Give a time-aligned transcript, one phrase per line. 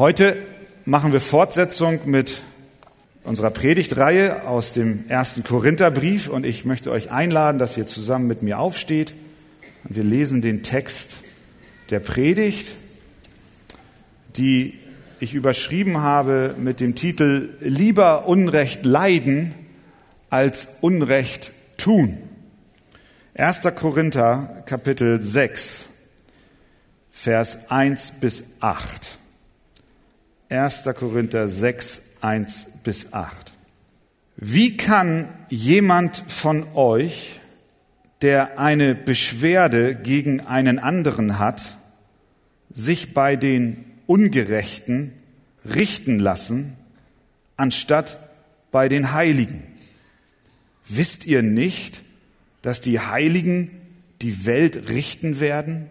[0.00, 0.34] Heute
[0.86, 2.40] machen wir Fortsetzung mit
[3.22, 8.40] unserer Predigtreihe aus dem ersten Korintherbrief und ich möchte euch einladen, dass ihr zusammen mit
[8.40, 9.12] mir aufsteht
[9.84, 11.16] und wir lesen den Text
[11.90, 12.72] der Predigt,
[14.38, 14.72] die
[15.18, 19.54] ich überschrieben habe mit dem Titel Lieber Unrecht leiden
[20.30, 22.16] als Unrecht tun.
[23.34, 23.60] 1.
[23.76, 25.88] Korinther Kapitel 6,
[27.10, 29.19] Vers 1 bis 8.
[30.50, 30.82] 1.
[30.96, 33.52] Korinther 6, 1 bis 8.
[34.36, 37.38] Wie kann jemand von euch,
[38.20, 41.76] der eine Beschwerde gegen einen anderen hat,
[42.68, 45.12] sich bei den Ungerechten
[45.64, 46.76] richten lassen,
[47.56, 48.18] anstatt
[48.72, 49.62] bei den Heiligen?
[50.88, 52.02] Wisst ihr nicht,
[52.62, 53.70] dass die Heiligen
[54.20, 55.90] die Welt richten werden?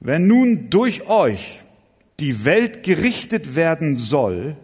[0.00, 1.60] Wenn nun durch euch
[2.20, 4.56] die Welt gerichtet werden soll,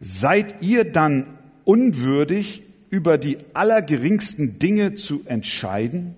[0.00, 1.26] seid ihr dann
[1.64, 6.14] unwürdig, über die allergeringsten Dinge zu entscheiden?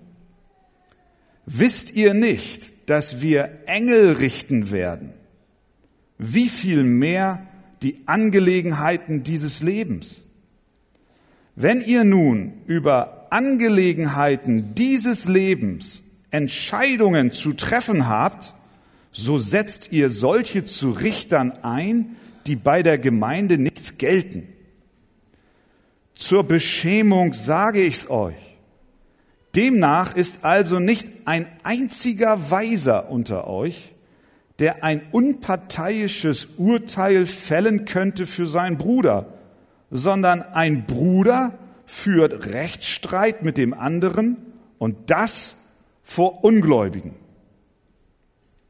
[1.45, 5.13] Wisst ihr nicht, dass wir Engel richten werden?
[6.17, 7.47] Wie viel mehr
[7.81, 10.21] die Angelegenheiten dieses Lebens?
[11.55, 18.53] Wenn ihr nun über Angelegenheiten dieses Lebens Entscheidungen zu treffen habt,
[19.17, 24.43] so setzt ihr solche zu Richtern ein, die bei der Gemeinde nichts gelten.
[26.15, 28.35] Zur Beschämung sage ich's euch.
[29.55, 33.93] Demnach ist also nicht ein einziger Weiser unter euch,
[34.59, 39.27] der ein unparteiisches Urteil fällen könnte für seinen Bruder,
[39.91, 44.35] sondern ein Bruder führt Rechtsstreit mit dem anderen
[44.77, 45.55] und das
[46.03, 47.24] vor Ungläubigen.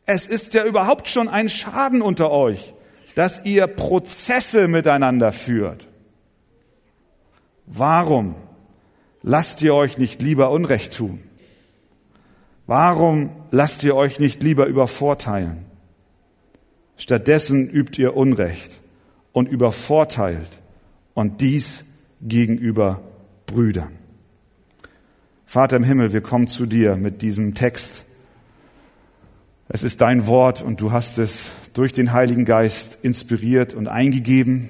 [0.06, 2.73] Es ist ja überhaupt schon ein Schaden unter euch,
[3.16, 5.88] dass ihr Prozesse miteinander führt.
[7.66, 8.36] Warum
[9.23, 11.24] lasst ihr euch nicht lieber Unrecht tun?
[12.68, 15.66] Warum lasst ihr euch nicht lieber übervorteilen?
[16.97, 18.79] Stattdessen übt ihr Unrecht
[19.31, 20.59] und übervorteilt
[21.13, 21.85] und dies
[22.22, 23.02] gegenüber
[23.46, 23.91] Brüdern.
[25.46, 28.06] Vater im Himmel, wir kommen zu dir mit diesem Text
[29.68, 34.70] es ist dein Wort und du hast es durch den Heiligen Geist inspiriert und eingegeben.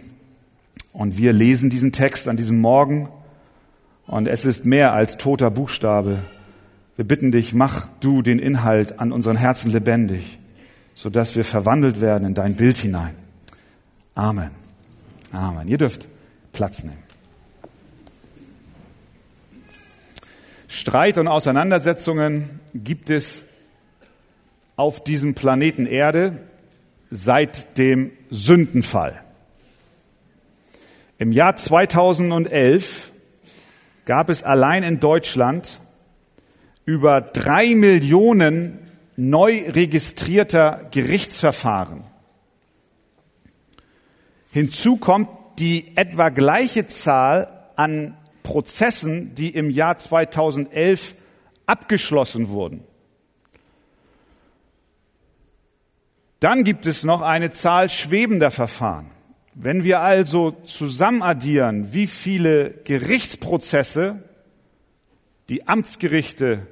[0.93, 3.09] Und wir lesen diesen Text an diesem Morgen
[4.07, 6.19] und es ist mehr als toter Buchstabe.
[6.95, 10.39] Wir bitten dich, mach du den Inhalt an unseren Herzen lebendig,
[10.93, 13.15] sodass wir verwandelt werden in dein Bild hinein.
[14.13, 14.51] Amen.
[15.33, 15.67] Amen.
[15.67, 16.07] Ihr dürft
[16.53, 17.03] Platz nehmen.
[20.69, 23.45] Streit und Auseinandersetzungen gibt es
[24.75, 26.37] auf diesem Planeten Erde
[27.09, 29.21] seit dem Sündenfall.
[31.17, 33.11] Im Jahr 2011
[34.05, 35.79] gab es allein in Deutschland
[36.85, 38.79] über drei Millionen
[39.15, 42.03] neu registrierter Gerichtsverfahren.
[44.51, 51.15] Hinzu kommt die etwa gleiche Zahl an Prozessen, die im Jahr 2011
[51.65, 52.84] abgeschlossen wurden.
[56.39, 59.11] Dann gibt es noch eine Zahl schwebender Verfahren.
[59.53, 64.21] Wenn wir also zusammenaddieren, wie viele Gerichtsprozesse
[65.47, 66.67] die Amtsgerichte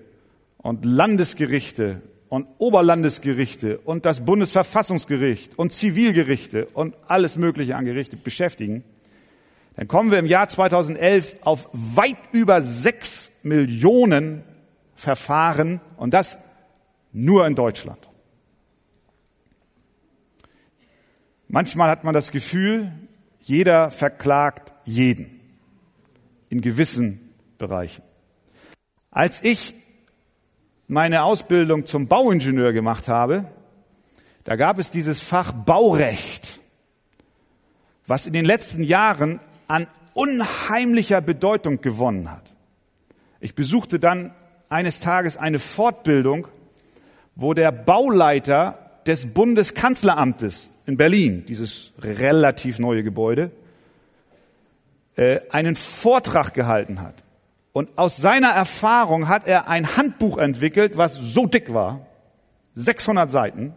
[0.57, 8.83] und Landesgerichte und Oberlandesgerichte und das Bundesverfassungsgericht und Zivilgerichte und alles Mögliche an Gerichte beschäftigen,
[9.75, 14.43] dann kommen wir im Jahr 2011 auf weit über sechs Millionen
[14.95, 16.37] Verfahren und das
[17.11, 17.99] nur in Deutschland.
[21.53, 22.91] Manchmal hat man das Gefühl,
[23.39, 25.39] jeder verklagt jeden
[26.49, 27.19] in gewissen
[27.59, 28.01] Bereichen.
[29.11, 29.75] Als ich
[30.87, 33.45] meine Ausbildung zum Bauingenieur gemacht habe,
[34.45, 36.59] da gab es dieses Fach Baurecht,
[38.07, 39.85] was in den letzten Jahren an
[40.15, 42.51] unheimlicher Bedeutung gewonnen hat.
[43.39, 44.33] Ich besuchte dann
[44.69, 46.47] eines Tages eine Fortbildung,
[47.35, 53.51] wo der Bauleiter des Bundeskanzleramtes in Berlin, dieses relativ neue Gebäude,
[55.15, 57.23] äh, einen Vortrag gehalten hat.
[57.71, 62.05] Und aus seiner Erfahrung hat er ein Handbuch entwickelt, was so dick war,
[62.75, 63.73] 600 Seiten.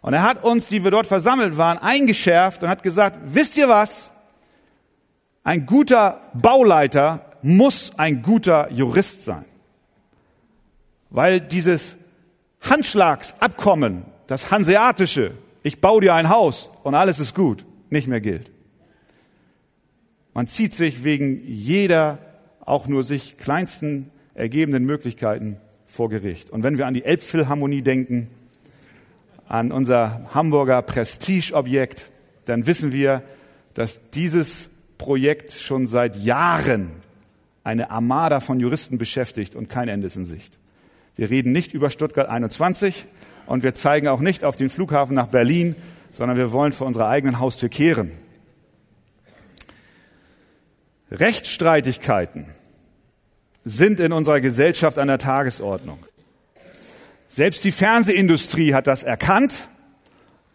[0.00, 3.68] Und er hat uns, die wir dort versammelt waren, eingeschärft und hat gesagt, wisst ihr
[3.68, 4.12] was?
[5.42, 9.44] Ein guter Bauleiter muss ein guter Jurist sein.
[11.10, 11.96] Weil dieses
[12.60, 15.32] Handschlagsabkommen, das hanseatische,
[15.62, 18.50] ich baue dir ein Haus und alles ist gut, nicht mehr gilt.
[20.34, 22.18] Man zieht sich wegen jeder
[22.60, 25.56] auch nur sich kleinsten ergebenden Möglichkeiten
[25.86, 26.50] vor Gericht.
[26.50, 28.28] Und wenn wir an die Elbphilharmonie denken,
[29.48, 32.10] an unser Hamburger Prestigeobjekt,
[32.44, 33.22] dann wissen wir,
[33.74, 36.90] dass dieses Projekt schon seit Jahren
[37.64, 40.57] eine Armada von Juristen beschäftigt und kein Ende ist in Sicht.
[41.18, 43.06] Wir reden nicht über Stuttgart 21
[43.46, 45.74] und wir zeigen auch nicht auf den Flughafen nach Berlin,
[46.12, 48.12] sondern wir wollen vor unserer eigenen Haustür kehren.
[51.10, 52.46] Rechtsstreitigkeiten
[53.64, 55.98] sind in unserer Gesellschaft an der Tagesordnung.
[57.26, 59.66] Selbst die Fernsehindustrie hat das erkannt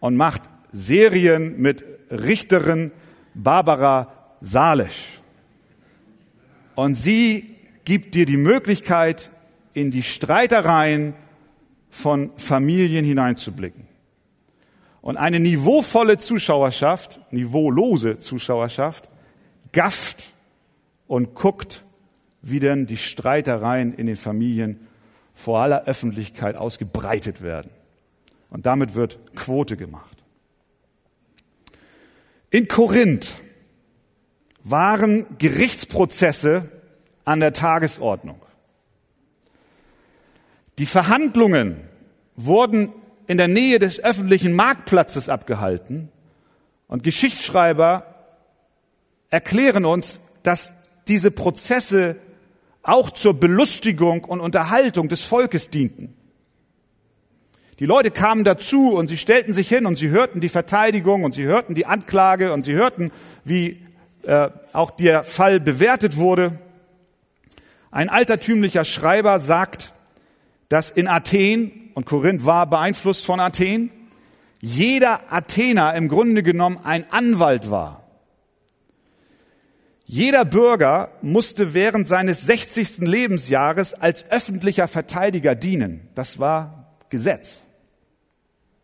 [0.00, 0.40] und macht
[0.72, 2.90] Serien mit Richterin
[3.34, 4.10] Barbara
[4.40, 5.20] Salisch.
[6.74, 9.28] Und sie gibt dir die Möglichkeit,
[9.74, 11.14] in die Streitereien
[11.90, 13.86] von Familien hineinzublicken.
[15.00, 19.08] Und eine niveauvolle Zuschauerschaft, niveaulose Zuschauerschaft,
[19.72, 20.32] gafft
[21.06, 21.82] und guckt,
[22.40, 24.86] wie denn die Streitereien in den Familien
[25.34, 27.70] vor aller Öffentlichkeit ausgebreitet werden.
[28.50, 30.16] Und damit wird Quote gemacht.
[32.50, 33.32] In Korinth
[34.62, 36.70] waren Gerichtsprozesse
[37.24, 38.43] an der Tagesordnung.
[40.78, 41.80] Die Verhandlungen
[42.36, 42.92] wurden
[43.26, 46.08] in der Nähe des öffentlichen Marktplatzes abgehalten
[46.88, 48.06] und Geschichtsschreiber
[49.30, 50.74] erklären uns, dass
[51.08, 52.16] diese Prozesse
[52.82, 56.14] auch zur Belustigung und Unterhaltung des Volkes dienten.
[57.80, 61.32] Die Leute kamen dazu und sie stellten sich hin und sie hörten die Verteidigung und
[61.32, 63.10] sie hörten die Anklage und sie hörten,
[63.42, 63.80] wie
[64.22, 66.58] äh, auch der Fall bewertet wurde.
[67.90, 69.93] Ein altertümlicher Schreiber sagt,
[70.68, 73.90] dass in Athen, und Korinth war beeinflusst von Athen,
[74.60, 78.04] jeder Athener im Grunde genommen ein Anwalt war.
[80.06, 82.98] Jeder Bürger musste während seines 60.
[82.98, 86.08] Lebensjahres als öffentlicher Verteidiger dienen.
[86.14, 87.62] Das war Gesetz.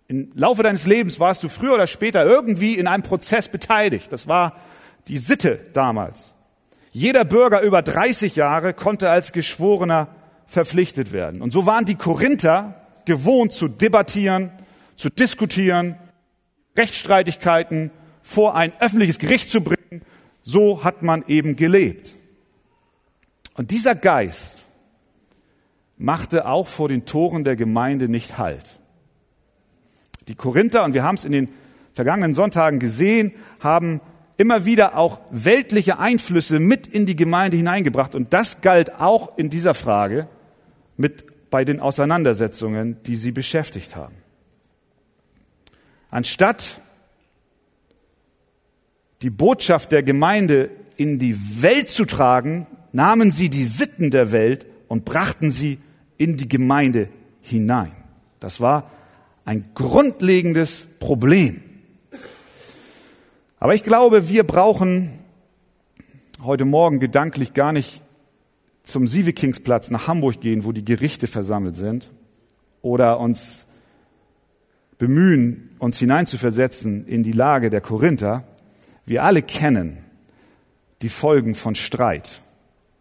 [0.08, 4.12] Im Laufe deines Lebens warst du früher oder später irgendwie in einem Prozess beteiligt.
[4.12, 4.54] Das war
[5.08, 6.34] die Sitte damals.
[6.92, 10.08] Jeder Bürger über 30 Jahre konnte als Geschworener
[10.50, 11.40] verpflichtet werden.
[11.40, 12.74] Und so waren die Korinther
[13.06, 14.52] gewohnt zu debattieren,
[14.96, 15.96] zu diskutieren,
[16.76, 19.80] Rechtsstreitigkeiten vor ein öffentliches Gericht zu bringen
[20.42, 22.14] so hat man eben gelebt.
[23.54, 24.56] Und dieser Geist
[25.96, 28.64] machte auch vor den Toren der Gemeinde nicht Halt.
[30.28, 31.48] Die Korinther, und wir haben es in den
[31.92, 34.00] vergangenen Sonntagen gesehen, haben
[34.36, 38.14] immer wieder auch weltliche Einflüsse mit in die Gemeinde hineingebracht.
[38.14, 40.28] Und das galt auch in dieser Frage
[41.00, 44.14] mit bei den Auseinandersetzungen, die sie beschäftigt haben.
[46.10, 46.80] Anstatt
[49.22, 54.66] die Botschaft der Gemeinde in die Welt zu tragen, nahmen sie die Sitten der Welt
[54.88, 55.78] und brachten sie
[56.18, 57.08] in die Gemeinde
[57.40, 57.92] hinein.
[58.38, 58.90] Das war
[59.44, 61.62] ein grundlegendes Problem.
[63.58, 65.18] Aber ich glaube, wir brauchen
[66.42, 68.02] heute Morgen gedanklich gar nicht
[68.82, 72.10] zum Sievekingsplatz nach Hamburg gehen, wo die Gerichte versammelt sind,
[72.82, 73.66] oder uns
[74.98, 78.44] bemühen, uns hineinzuversetzen in die Lage der Korinther,
[79.06, 79.98] wir alle kennen
[81.02, 82.42] die Folgen von Streit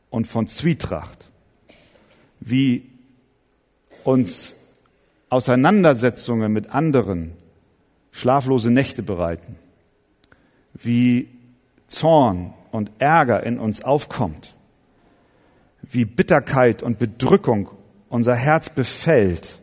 [0.09, 1.27] und von Zwietracht,
[2.39, 2.89] wie
[4.03, 4.55] uns
[5.29, 7.33] Auseinandersetzungen mit anderen
[8.11, 9.55] schlaflose Nächte bereiten,
[10.73, 11.27] wie
[11.87, 14.55] Zorn und Ärger in uns aufkommt,
[15.81, 17.69] wie Bitterkeit und Bedrückung
[18.09, 19.59] unser Herz befällt,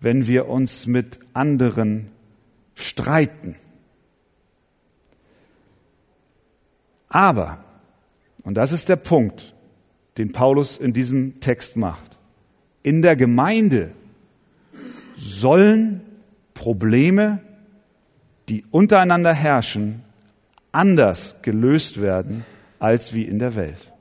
[0.00, 2.10] wenn wir uns mit anderen
[2.74, 3.56] streiten.
[7.08, 7.64] Aber,
[8.42, 9.54] und das ist der Punkt,
[10.18, 12.18] den Paulus in diesem Text macht,
[12.82, 13.92] in der Gemeinde
[15.16, 16.00] sollen
[16.54, 17.40] Probleme,
[18.48, 20.02] die untereinander herrschen,
[20.72, 22.44] anders gelöst werden
[22.78, 23.92] als wie in der Welt.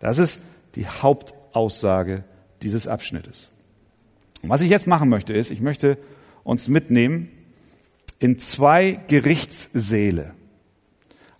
[0.00, 0.40] Das ist
[0.74, 2.24] die Hauptaussage
[2.62, 3.48] dieses Abschnittes.
[4.42, 5.98] Und was ich jetzt machen möchte, ist, ich möchte
[6.44, 7.30] uns mitnehmen
[8.18, 10.34] in zwei Gerichtssäle.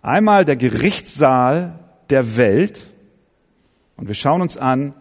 [0.01, 2.87] Einmal der Gerichtssaal der Welt
[3.95, 4.93] und wir schauen uns an,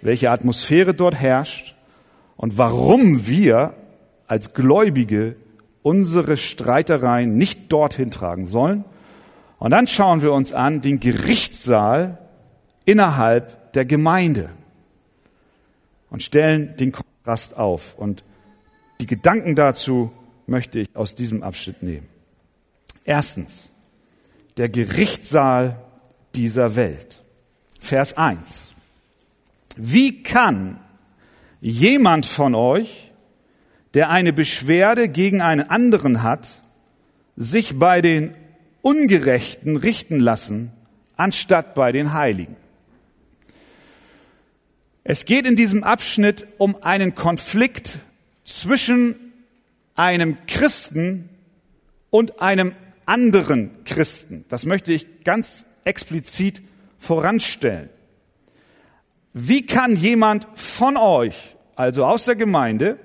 [0.00, 1.76] welche Atmosphäre dort herrscht
[2.36, 3.74] und warum wir
[4.26, 5.36] als Gläubige
[5.82, 8.84] unsere Streitereien nicht dorthin tragen sollen.
[9.58, 12.18] Und dann schauen wir uns an den Gerichtssaal
[12.84, 14.50] innerhalb der Gemeinde
[16.10, 17.94] und stellen den Kontrast auf.
[17.96, 18.24] Und
[19.00, 20.12] die Gedanken dazu
[20.46, 22.06] möchte ich aus diesem Abschnitt nehmen.
[23.04, 23.70] Erstens,
[24.56, 25.76] der Gerichtssaal
[26.34, 27.22] dieser Welt.
[27.80, 28.74] Vers 1.
[29.76, 30.78] Wie kann
[31.60, 33.10] jemand von euch,
[33.94, 36.58] der eine Beschwerde gegen einen anderen hat,
[37.36, 38.32] sich bei den
[38.82, 40.70] Ungerechten richten lassen,
[41.16, 42.56] anstatt bei den Heiligen?
[45.04, 47.98] Es geht in diesem Abschnitt um einen Konflikt
[48.44, 49.16] zwischen
[49.96, 51.28] einem Christen
[52.10, 52.72] und einem
[53.04, 54.44] anderen Christen.
[54.48, 56.62] Das möchte ich ganz explizit
[56.98, 57.88] voranstellen.
[59.32, 62.96] Wie kann jemand von euch, also aus der Gemeinde,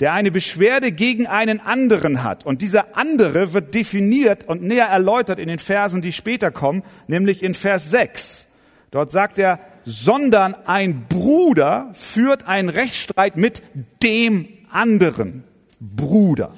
[0.00, 5.38] der eine Beschwerde gegen einen anderen hat, und dieser andere wird definiert und näher erläutert
[5.38, 8.46] in den Versen, die später kommen, nämlich in Vers 6.
[8.90, 13.62] Dort sagt er, sondern ein Bruder führt einen Rechtsstreit mit
[14.02, 15.44] dem anderen
[15.80, 16.54] Bruder.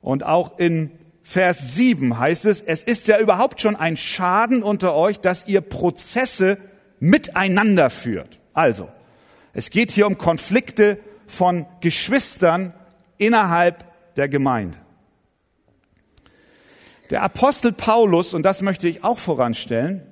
[0.00, 0.90] Und auch in
[1.22, 5.62] Vers 7 heißt es, es ist ja überhaupt schon ein Schaden unter euch, dass ihr
[5.62, 6.58] Prozesse
[7.00, 8.38] miteinander führt.
[8.52, 8.88] Also,
[9.54, 12.74] es geht hier um Konflikte von Geschwistern
[13.16, 13.84] innerhalb
[14.16, 14.76] der Gemeinde.
[17.10, 20.02] Der Apostel Paulus, und das möchte ich auch voranstellen,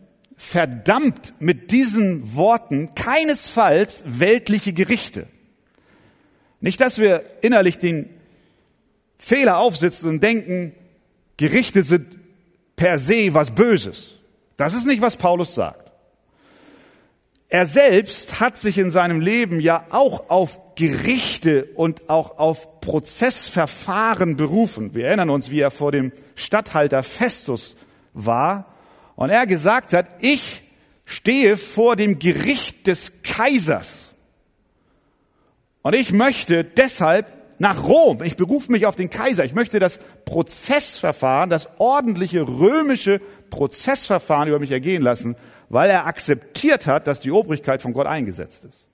[0.42, 5.28] verdammt mit diesen Worten keinesfalls weltliche Gerichte.
[6.60, 8.10] Nicht, dass wir innerlich den
[9.18, 10.74] Fehler aufsitzen und denken,
[11.36, 12.18] Gerichte sind
[12.74, 14.16] per se was Böses.
[14.56, 15.92] Das ist nicht, was Paulus sagt.
[17.48, 24.36] Er selbst hat sich in seinem Leben ja auch auf Gerichte und auch auf Prozessverfahren
[24.36, 24.94] berufen.
[24.94, 27.76] Wir erinnern uns, wie er vor dem Statthalter Festus
[28.12, 28.71] war
[29.16, 30.62] und er gesagt hat, ich
[31.04, 34.10] stehe vor dem Gericht des Kaisers.
[35.82, 37.26] Und ich möchte deshalb
[37.58, 38.22] nach Rom.
[38.22, 39.44] Ich berufe mich auf den Kaiser.
[39.44, 45.36] Ich möchte das Prozessverfahren, das ordentliche römische Prozessverfahren über mich ergehen lassen,
[45.68, 48.88] weil er akzeptiert hat, dass die Obrigkeit von Gott eingesetzt ist.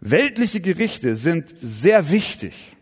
[0.00, 2.74] Weltliche Gerichte sind sehr wichtig.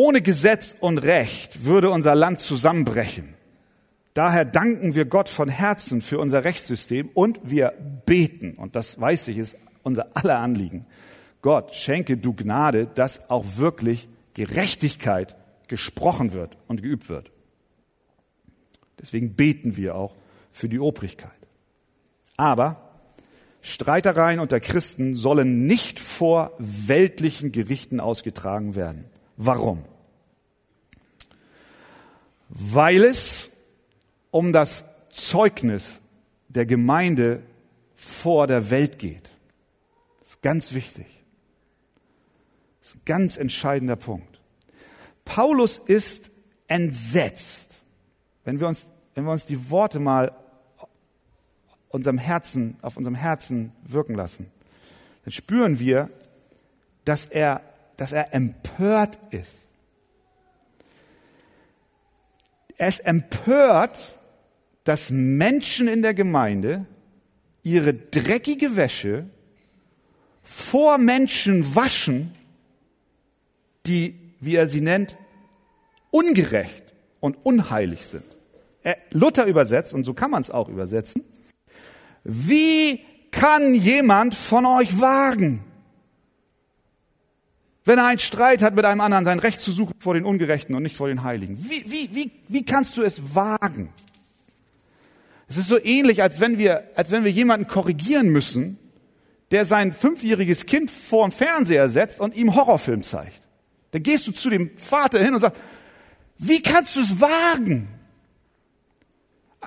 [0.00, 3.34] Ohne Gesetz und Recht würde unser Land zusammenbrechen.
[4.14, 7.74] Daher danken wir Gott von Herzen für unser Rechtssystem und wir
[8.06, 10.86] beten, und das weiß ich, ist unser aller Anliegen.
[11.42, 15.34] Gott, schenke du Gnade, dass auch wirklich Gerechtigkeit
[15.66, 17.32] gesprochen wird und geübt wird.
[19.00, 20.14] Deswegen beten wir auch
[20.52, 21.32] für die Obrigkeit.
[22.36, 23.00] Aber
[23.62, 29.04] Streitereien unter Christen sollen nicht vor weltlichen Gerichten ausgetragen werden.
[29.38, 29.84] Warum?
[32.48, 33.50] Weil es
[34.32, 36.00] um das Zeugnis
[36.48, 37.42] der Gemeinde
[37.94, 39.30] vor der Welt geht.
[40.18, 41.06] Das ist ganz wichtig.
[42.80, 44.40] Das ist ein ganz entscheidender Punkt.
[45.24, 46.30] Paulus ist
[46.66, 47.78] entsetzt.
[48.44, 50.32] Wenn wir uns, wenn wir uns die Worte mal
[51.90, 54.50] unserem Herzen, auf unserem Herzen wirken lassen,
[55.24, 56.10] dann spüren wir,
[57.04, 57.62] dass er
[57.98, 59.66] dass er empört ist.
[62.78, 64.14] Er ist empört,
[64.84, 66.86] dass Menschen in der Gemeinde
[67.64, 69.28] ihre dreckige Wäsche
[70.42, 72.32] vor Menschen waschen,
[73.84, 75.18] die, wie er sie nennt,
[76.10, 78.24] ungerecht und unheilig sind.
[78.82, 81.24] Er, Luther übersetzt, und so kann man es auch übersetzen,
[82.22, 83.00] wie
[83.32, 85.64] kann jemand von euch wagen,
[87.88, 90.74] wenn er einen Streit hat mit einem anderen, sein Recht zu suchen vor den Ungerechten
[90.74, 91.58] und nicht vor den Heiligen.
[91.58, 93.88] Wie, wie, wie, wie kannst du es wagen?
[95.48, 98.78] Es ist so ähnlich, als wenn wir, als wenn wir jemanden korrigieren müssen,
[99.52, 103.40] der sein fünfjähriges Kind vor dem Fernseher setzt und ihm Horrorfilm zeigt.
[103.92, 105.58] Dann gehst du zu dem Vater hin und sagst,
[106.36, 107.88] wie kannst du es wagen,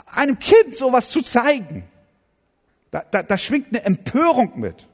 [0.05, 1.85] einem Kind sowas zu zeigen?
[2.91, 4.87] Da, da, da schwingt eine Empörung mit.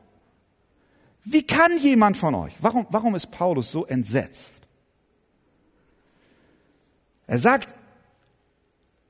[1.29, 4.61] Wie kann jemand von euch, warum, warum ist Paulus so entsetzt?
[7.25, 7.75] Er sagt,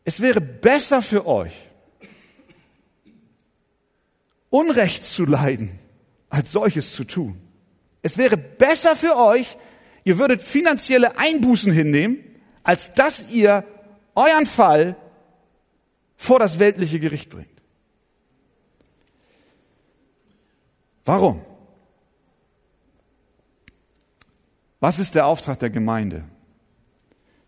[0.04, 1.54] es wäre besser für euch,
[4.50, 5.78] Unrecht zu leiden,
[6.30, 7.40] als solches zu tun.
[8.02, 9.56] Es wäre besser für euch,
[10.04, 12.18] ihr würdet finanzielle Einbußen hinnehmen,
[12.64, 13.64] als dass ihr
[14.16, 14.96] euren Fall
[16.16, 17.62] vor das weltliche Gericht bringt.
[21.06, 21.46] Warum?
[24.80, 26.24] Was ist der Auftrag der Gemeinde?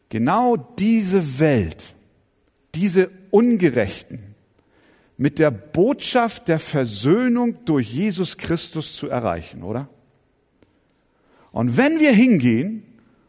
[0.10, 1.96] Genau diese Welt,
[2.74, 4.36] diese Ungerechten
[5.18, 9.90] mit der Botschaft der Versöhnung durch Jesus Christus zu erreichen, oder?
[11.52, 12.84] Und wenn wir hingehen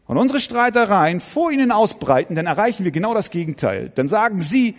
[0.07, 3.91] und unsere Streitereien vor ihnen ausbreiten, dann erreichen wir genau das Gegenteil.
[3.93, 4.75] Dann sagen sie,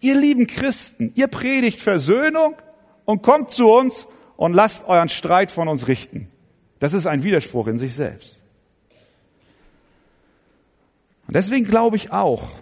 [0.00, 2.54] ihr lieben Christen, ihr predigt Versöhnung
[3.04, 4.06] und kommt zu uns
[4.36, 6.28] und lasst euren Streit von uns richten.
[6.78, 8.40] Das ist ein Widerspruch in sich selbst.
[11.26, 12.58] Und deswegen glaube ich auch,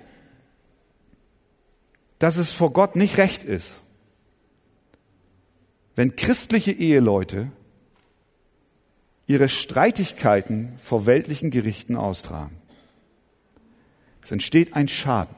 [2.18, 3.82] dass es vor Gott nicht recht ist,
[5.94, 7.52] wenn christliche Eheleute
[9.26, 12.56] ihre Streitigkeiten vor weltlichen Gerichten austragen.
[14.22, 15.34] Es entsteht ein Schaden.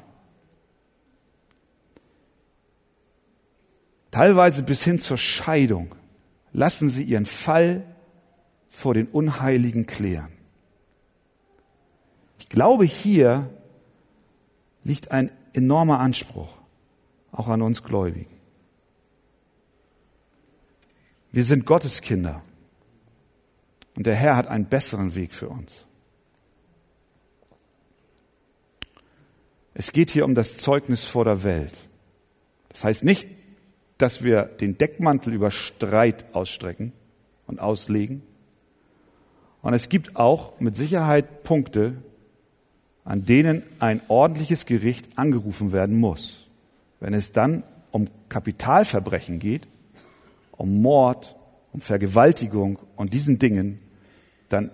[4.11, 5.95] Teilweise bis hin zur Scheidung
[6.53, 7.85] lassen sie ihren Fall
[8.69, 10.36] vor den Unheiligen klären.
[12.47, 13.51] Ich glaube, hier
[14.85, 16.59] liegt ein enormer Anspruch,
[17.33, 18.31] auch an uns Gläubigen.
[21.33, 22.41] Wir sind Gottes Kinder
[23.97, 25.87] und der Herr hat einen besseren Weg für uns.
[29.75, 31.75] Es geht hier um das Zeugnis vor der Welt.
[32.69, 33.27] Das heißt nicht,
[33.99, 36.93] dass wir den Deckmantel über Streit ausstrecken
[37.49, 38.23] und auslegen.
[39.63, 41.97] Und es gibt auch mit Sicherheit Punkte,
[43.07, 46.49] an denen ein ordentliches Gericht angerufen werden muss.
[47.01, 49.69] Wenn es dann um Kapitalverbrechen geht,
[50.51, 51.37] um Mord,
[51.73, 53.79] um Vergewaltigung und diesen Dingen,
[54.49, 54.71] dann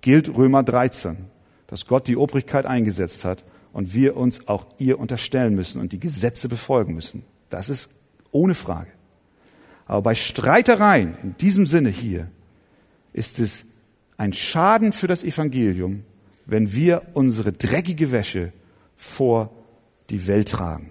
[0.00, 1.16] gilt Römer 13,
[1.68, 6.00] dass Gott die Obrigkeit eingesetzt hat und wir uns auch ihr unterstellen müssen und die
[6.00, 7.24] Gesetze befolgen müssen.
[7.48, 7.90] Das ist
[8.32, 8.90] ohne Frage.
[9.86, 12.28] Aber bei Streitereien in diesem Sinne hier
[13.12, 13.66] ist es
[14.16, 16.02] ein Schaden für das Evangelium,
[16.48, 18.52] wenn wir unsere dreckige Wäsche
[18.96, 19.50] vor
[20.08, 20.90] die Welt tragen.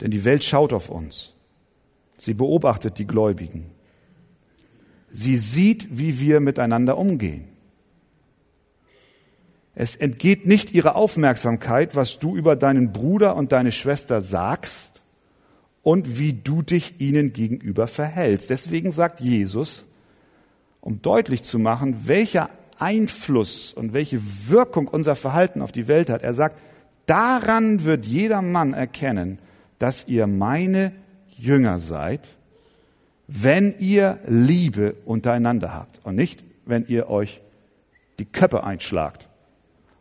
[0.00, 1.30] Denn die Welt schaut auf uns.
[2.18, 3.70] Sie beobachtet die Gläubigen.
[5.12, 7.46] Sie sieht, wie wir miteinander umgehen.
[9.76, 15.02] Es entgeht nicht ihrer Aufmerksamkeit, was du über deinen Bruder und deine Schwester sagst
[15.82, 18.50] und wie du dich ihnen gegenüber verhältst.
[18.50, 19.84] Deswegen sagt Jesus,
[20.80, 22.50] um deutlich zu machen, welcher
[22.82, 26.22] Einfluss und welche Wirkung unser Verhalten auf die Welt hat.
[26.22, 26.58] Er sagt,
[27.06, 29.38] daran wird jeder Mann erkennen,
[29.78, 30.92] dass ihr meine
[31.28, 32.26] Jünger seid,
[33.28, 37.40] wenn ihr Liebe untereinander habt und nicht, wenn ihr euch
[38.18, 39.28] die Köpfe einschlagt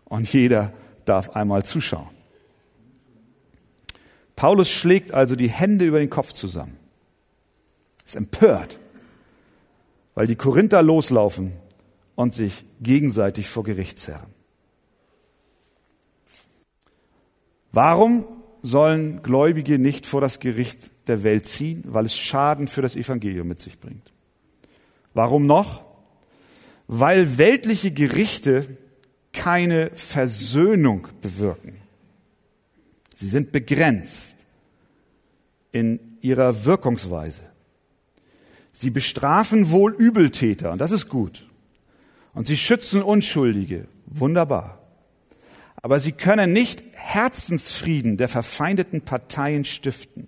[0.06, 0.74] und jeder
[1.06, 2.10] darf einmal zuschauen.
[4.36, 6.78] Paulus schlägt also die Hände über den Kopf zusammen.
[8.04, 8.80] Ist empört,
[10.16, 11.54] weil die Korinther loslaufen
[12.16, 14.34] und sich gegenseitig vor Gericht zerren.
[17.72, 18.26] Warum
[18.62, 23.48] sollen Gläubige nicht vor das Gericht der Welt ziehen, weil es Schaden für das Evangelium
[23.48, 24.12] mit sich bringt.
[25.14, 25.84] Warum noch?
[26.88, 28.78] Weil weltliche Gerichte
[29.34, 31.78] keine Versöhnung bewirken.
[33.16, 34.38] Sie sind begrenzt
[35.72, 37.44] in ihrer Wirkungsweise.
[38.74, 41.46] Sie bestrafen wohl Übeltäter, und das ist gut.
[42.34, 44.80] Und sie schützen Unschuldige, wunderbar.
[45.82, 50.28] Aber sie können nicht Herzensfrieden der verfeindeten Parteien stiften.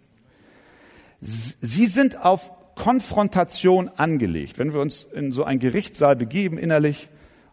[1.21, 4.57] Sie sind auf Konfrontation angelegt.
[4.57, 7.07] Wenn wir uns in so einen Gerichtssaal begeben innerlich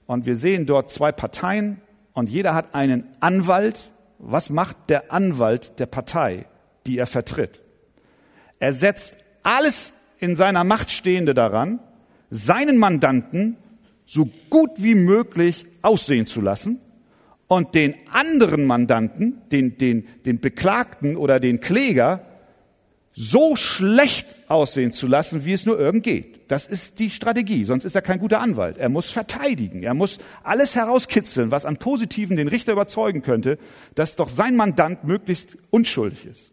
[0.06, 1.80] und wir sehen dort zwei Parteien
[2.14, 6.46] und jeder hat einen Anwalt, was macht der Anwalt der Partei,
[6.86, 7.60] die er vertritt?
[8.58, 11.80] Er setzt alles in seiner Macht Stehende daran,
[12.30, 13.56] seinen Mandanten
[14.10, 16.80] so gut wie möglich aussehen zu lassen
[17.46, 22.26] und den anderen Mandanten, den, den, den Beklagten oder den Kläger,
[23.12, 26.50] so schlecht aussehen zu lassen, wie es nur irgend geht.
[26.50, 28.78] Das ist die Strategie, sonst ist er kein guter Anwalt.
[28.78, 33.58] Er muss verteidigen, er muss alles herauskitzeln, was an Positiven den Richter überzeugen könnte,
[33.94, 36.50] dass doch sein Mandant möglichst unschuldig ist.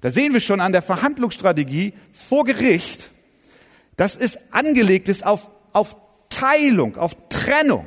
[0.00, 3.10] Da sehen wir schon an der Verhandlungsstrategie vor Gericht,
[3.96, 6.03] dass es angelegt ist auf, auf
[6.34, 7.86] Teilung, auf Trennung.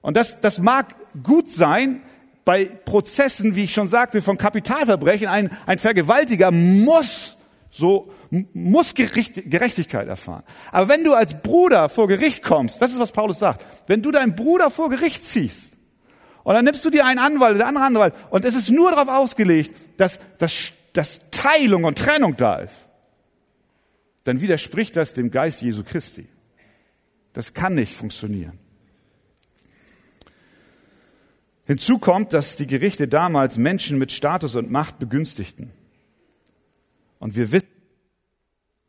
[0.00, 2.02] Und das, das mag gut sein,
[2.44, 7.36] bei Prozessen, wie ich schon sagte, von Kapitalverbrechen, ein, ein Vergewaltiger muss
[7.70, 8.10] so
[8.52, 10.42] muss Gerechtigkeit erfahren.
[10.72, 14.10] Aber wenn du als Bruder vor Gericht kommst, das ist was Paulus sagt, wenn du
[14.10, 15.76] deinen Bruder vor Gericht ziehst
[16.44, 19.08] und dann nimmst du dir einen Anwalt, der andere Anwalt und es ist nur darauf
[19.08, 22.88] ausgelegt, dass, dass, dass Teilung und Trennung da ist,
[24.24, 26.28] dann widerspricht das dem Geist Jesu Christi.
[27.32, 28.58] Das kann nicht funktionieren.
[31.66, 35.70] Hinzu kommt, dass die Gerichte damals Menschen mit Status und Macht begünstigten.
[37.18, 37.68] Und wir wissen,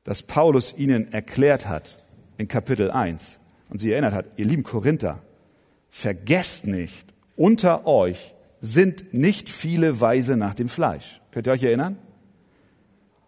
[0.05, 1.99] dass Paulus ihnen erklärt hat
[2.37, 5.21] in Kapitel 1 und sie erinnert hat, ihr lieben Korinther,
[5.89, 11.21] vergesst nicht, unter euch sind nicht viele Weise nach dem Fleisch.
[11.31, 11.97] Könnt ihr euch erinnern?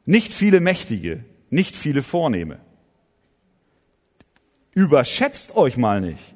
[0.06, 2.60] Nicht viele Mächtige, nicht viele Vornehme.
[4.74, 6.36] Überschätzt euch mal nicht.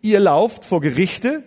[0.00, 1.42] Ihr lauft vor Gerichte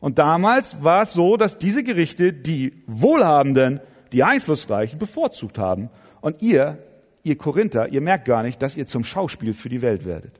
[0.00, 3.80] und damals war es so, dass diese Gerichte die Wohlhabenden,
[4.12, 5.90] die Einflussreichen bevorzugt haben.
[6.20, 6.78] Und ihr,
[7.22, 10.32] ihr Korinther, ihr merkt gar nicht, dass ihr zum Schauspiel für die Welt werdet.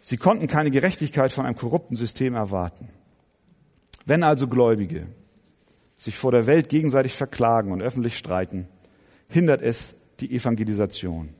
[0.00, 2.88] Sie konnten keine Gerechtigkeit von einem korrupten System erwarten.
[4.04, 5.08] Wenn also Gläubige
[5.96, 8.68] sich vor der Welt gegenseitig verklagen und öffentlich streiten,
[9.28, 11.34] hindert es die Evangelisation.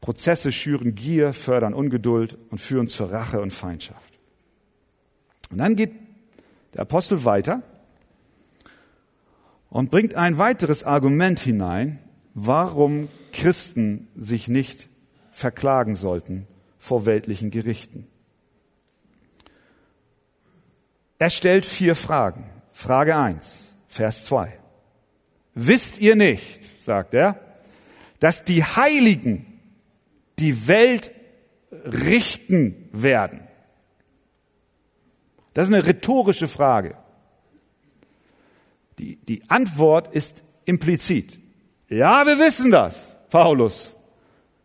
[0.00, 4.14] Prozesse schüren Gier, fördern Ungeduld und führen zur Rache und Feindschaft.
[5.50, 5.92] Und dann geht
[6.74, 7.62] der Apostel weiter
[9.70, 11.98] und bringt ein weiteres Argument hinein,
[12.34, 14.88] warum Christen sich nicht
[15.32, 16.46] verklagen sollten
[16.78, 18.06] vor weltlichen Gerichten.
[21.18, 22.44] Er stellt vier Fragen.
[22.72, 24.52] Frage eins, Vers zwei.
[25.54, 27.40] Wisst ihr nicht, sagt er,
[28.20, 29.60] dass die Heiligen
[30.38, 31.10] die Welt
[31.70, 33.40] richten werden?
[35.54, 36.96] Das ist eine rhetorische Frage.
[38.98, 41.38] Die, die Antwort ist implizit.
[41.88, 43.94] Ja, wir wissen das, Paulus.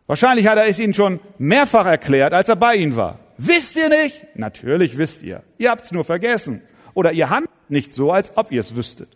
[0.06, 3.20] Wahrscheinlich hat er es ihnen schon mehrfach erklärt, als er bei ihnen war.
[3.38, 4.26] Wisst ihr nicht?
[4.34, 5.42] Natürlich wisst ihr.
[5.56, 6.62] Ihr habt es nur vergessen.
[6.94, 9.08] Oder ihr handelt nicht so, als ob ihr es wüsstet.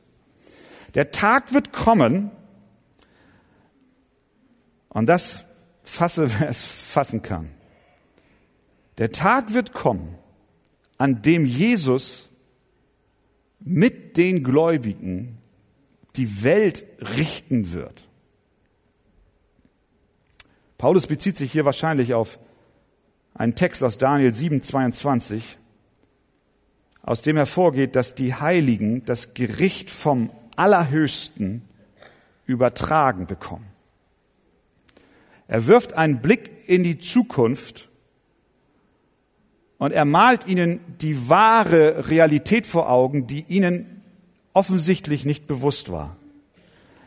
[0.94, 2.30] Der Tag wird kommen,
[4.94, 5.44] und das
[5.82, 7.50] fasse, wer es fassen kann.
[8.96, 10.16] Der Tag wird kommen,
[10.96, 12.30] an dem Jesus
[13.60, 15.38] mit den Gläubigen
[16.16, 16.84] die Welt
[17.16, 18.06] richten wird.
[20.78, 22.38] Paulus bezieht sich hier wahrscheinlich auf
[23.34, 25.58] einen Text aus Daniel 7, 22,
[27.02, 31.62] aus dem hervorgeht, dass die Heiligen das Gericht vom Allerhöchsten
[32.46, 33.73] übertragen bekommen.
[35.48, 37.88] Er wirft einen Blick in die Zukunft
[39.78, 44.02] und er malt ihnen die wahre Realität vor Augen, die ihnen
[44.52, 46.16] offensichtlich nicht bewusst war.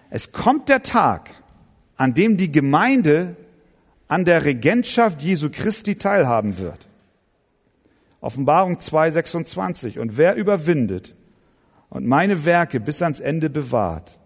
[0.09, 1.31] Es kommt der Tag,
[1.95, 3.35] an dem die Gemeinde
[4.07, 6.87] an der Regentschaft Jesu Christi teilhaben wird.
[8.21, 9.99] Offenbarung 2,26.
[9.99, 11.13] Und wer überwindet
[11.89, 14.17] und meine Werke bis ans Ende bewahrt,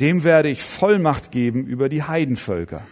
[0.00, 2.82] dem werde ich Vollmacht geben über die Heidenvölker.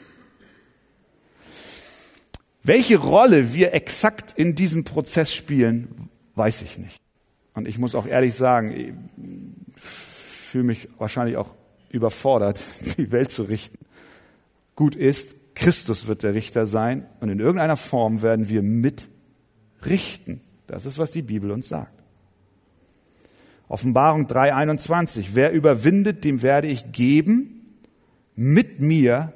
[2.62, 7.00] Welche Rolle wir exakt in diesem Prozess spielen, weiß ich nicht.
[7.54, 8.92] Und ich muss auch ehrlich sagen, ich
[9.76, 11.54] fühle mich wahrscheinlich auch
[11.90, 12.60] überfordert,
[12.98, 13.78] die Welt zu richten.
[14.76, 20.40] Gut ist, Christus wird der Richter sein und in irgendeiner Form werden wir mitrichten.
[20.66, 21.92] Das ist, was die Bibel uns sagt.
[23.68, 25.30] Offenbarung 3.21.
[25.32, 27.78] Wer überwindet, dem werde ich geben,
[28.34, 29.32] mit mir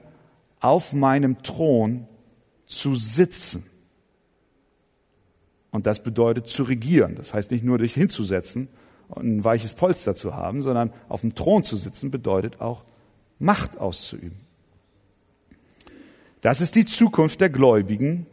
[0.60, 2.08] auf meinem Thron
[2.66, 3.64] zu sitzen.
[5.70, 7.16] Und das bedeutet zu regieren.
[7.16, 8.68] Das heißt nicht nur dich hinzusetzen
[9.08, 12.84] und ein weiches Polster zu haben, sondern auf dem Thron zu sitzen bedeutet auch
[13.38, 14.38] Macht auszuüben.
[16.40, 18.26] Das ist die Zukunft der Gläubigen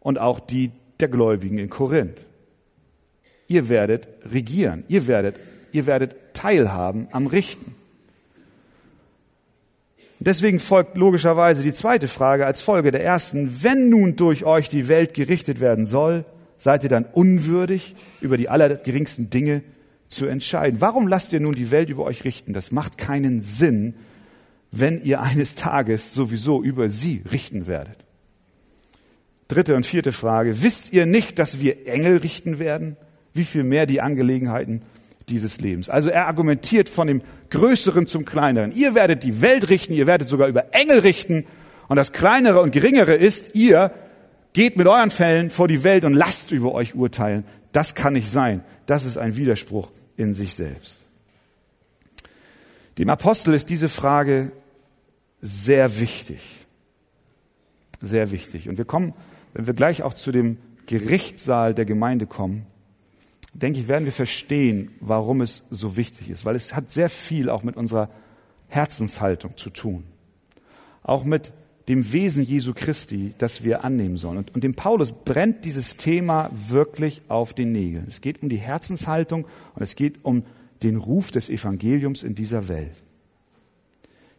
[0.00, 0.70] und auch die
[1.00, 2.24] der Gläubigen in Korinth.
[3.46, 5.36] Ihr werdet regieren, ihr werdet,
[5.72, 7.74] ihr werdet teilhaben am Richten.
[10.20, 13.62] Deswegen folgt logischerweise die zweite Frage als Folge der ersten.
[13.62, 16.24] Wenn nun durch euch die Welt gerichtet werden soll,
[16.56, 19.62] seid ihr dann unwürdig, über die allergeringsten Dinge
[20.08, 20.80] zu entscheiden?
[20.80, 22.52] Warum lasst ihr nun die Welt über euch richten?
[22.52, 23.94] Das macht keinen Sinn,
[24.72, 27.96] wenn ihr eines Tages sowieso über sie richten werdet.
[29.46, 30.62] Dritte und vierte Frage.
[30.62, 32.96] Wisst ihr nicht, dass wir Engel richten werden?
[33.32, 34.82] Wie viel mehr die Angelegenheiten
[35.30, 35.88] dieses Lebens.
[35.88, 38.72] Also er argumentiert von dem Größeren zum Kleineren.
[38.72, 41.46] Ihr werdet die Welt richten, ihr werdet sogar über Engel richten.
[41.88, 43.92] Und das Kleinere und Geringere ist, ihr
[44.52, 47.44] geht mit euren Fällen vor die Welt und lasst über euch urteilen.
[47.72, 48.62] Das kann nicht sein.
[48.86, 51.00] Das ist ein Widerspruch in sich selbst.
[52.98, 54.50] Dem Apostel ist diese Frage
[55.40, 56.40] sehr wichtig.
[58.00, 58.68] Sehr wichtig.
[58.68, 59.14] Und wir kommen,
[59.54, 62.66] wenn wir gleich auch zu dem Gerichtssaal der Gemeinde kommen,
[63.54, 67.50] denke ich, werden wir verstehen, warum es so wichtig ist, weil es hat sehr viel
[67.50, 68.10] auch mit unserer
[68.68, 70.04] Herzenshaltung zu tun.
[71.02, 71.52] Auch mit
[71.88, 74.38] dem Wesen Jesu Christi, das wir annehmen sollen.
[74.38, 78.06] Und, und dem Paulus brennt dieses Thema wirklich auf den Nägeln.
[78.08, 80.44] Es geht um die Herzenshaltung und es geht um
[80.82, 82.92] den Ruf des Evangeliums in dieser Welt.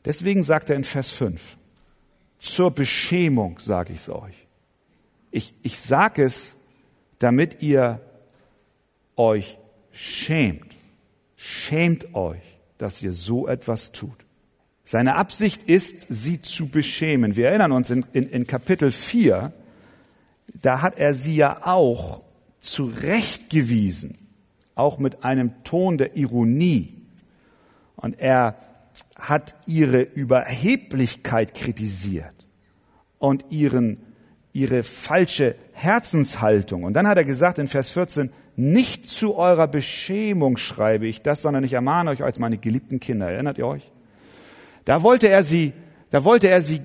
[0.06, 1.58] Deswegen sagt er in Vers 5,
[2.38, 4.48] zur Beschämung sage ich es euch.
[5.32, 6.56] Ich, ich sage es,
[7.18, 8.00] damit ihr
[9.20, 9.60] euch
[9.92, 10.76] schämt.
[11.36, 12.42] Schämt euch,
[12.78, 14.26] dass ihr so etwas tut.
[14.84, 17.36] Seine Absicht ist, sie zu beschämen.
[17.36, 19.54] Wir erinnern uns in, in, in Kapitel 4,
[20.62, 22.24] da hat er sie ja auch
[22.60, 24.18] zurechtgewiesen,
[24.74, 26.96] auch mit einem Ton der Ironie.
[27.98, 28.56] Und er
[29.16, 32.34] hat ihre Überheblichkeit kritisiert
[33.20, 33.98] und ihren,
[34.54, 36.84] ihre falsche Herzenshaltung.
[36.84, 41.42] Und dann hat er gesagt in Vers 14, nicht zu eurer Beschämung schreibe ich das,
[41.42, 43.32] sondern ich ermahne euch als meine geliebten Kinder.
[43.32, 43.90] Erinnert ihr euch?
[44.84, 45.72] Da wollte er sie,
[46.10, 46.82] da wollte er sie,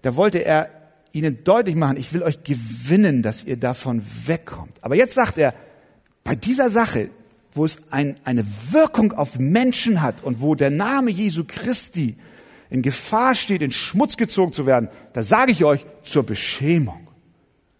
[0.00, 0.70] da wollte er
[1.12, 4.82] ihnen deutlich machen, ich will euch gewinnen, dass ihr davon wegkommt.
[4.82, 5.52] Aber jetzt sagt er,
[6.24, 7.10] bei dieser Sache,
[7.52, 12.16] wo es ein, eine Wirkung auf Menschen hat und wo der Name Jesu Christi
[12.70, 17.06] in Gefahr steht, in Schmutz gezogen zu werden, da sage ich euch zur Beschämung,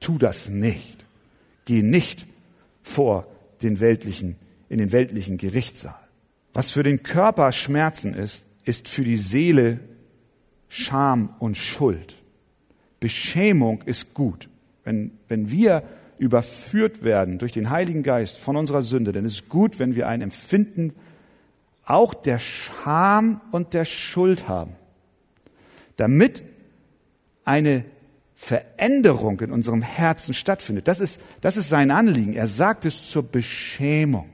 [0.00, 0.98] tu das nicht.
[1.64, 2.26] Geh nicht
[2.82, 3.26] vor
[3.62, 4.36] den weltlichen,
[4.68, 5.98] in den weltlichen Gerichtssaal.
[6.52, 9.80] Was für den Körper Schmerzen ist, ist für die Seele
[10.68, 12.18] Scham und Schuld.
[13.00, 14.48] Beschämung ist gut.
[14.84, 15.82] Wenn, wenn wir
[16.18, 20.08] überführt werden durch den Heiligen Geist von unserer Sünde, dann ist es gut, wenn wir
[20.08, 20.94] ein Empfinden
[21.84, 24.74] auch der Scham und der Schuld haben,
[25.96, 26.42] damit
[27.44, 27.84] eine
[28.40, 30.86] Veränderung in unserem Herzen stattfindet.
[30.86, 32.34] Das ist, das ist sein Anliegen.
[32.34, 34.30] Er sagt es zur Beschämung.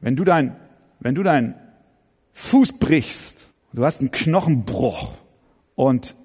[0.00, 0.56] Wenn du dein,
[0.98, 1.54] wenn du deinen
[2.32, 5.12] Fuß brichst, du hast einen Knochenbruch
[5.76, 6.16] und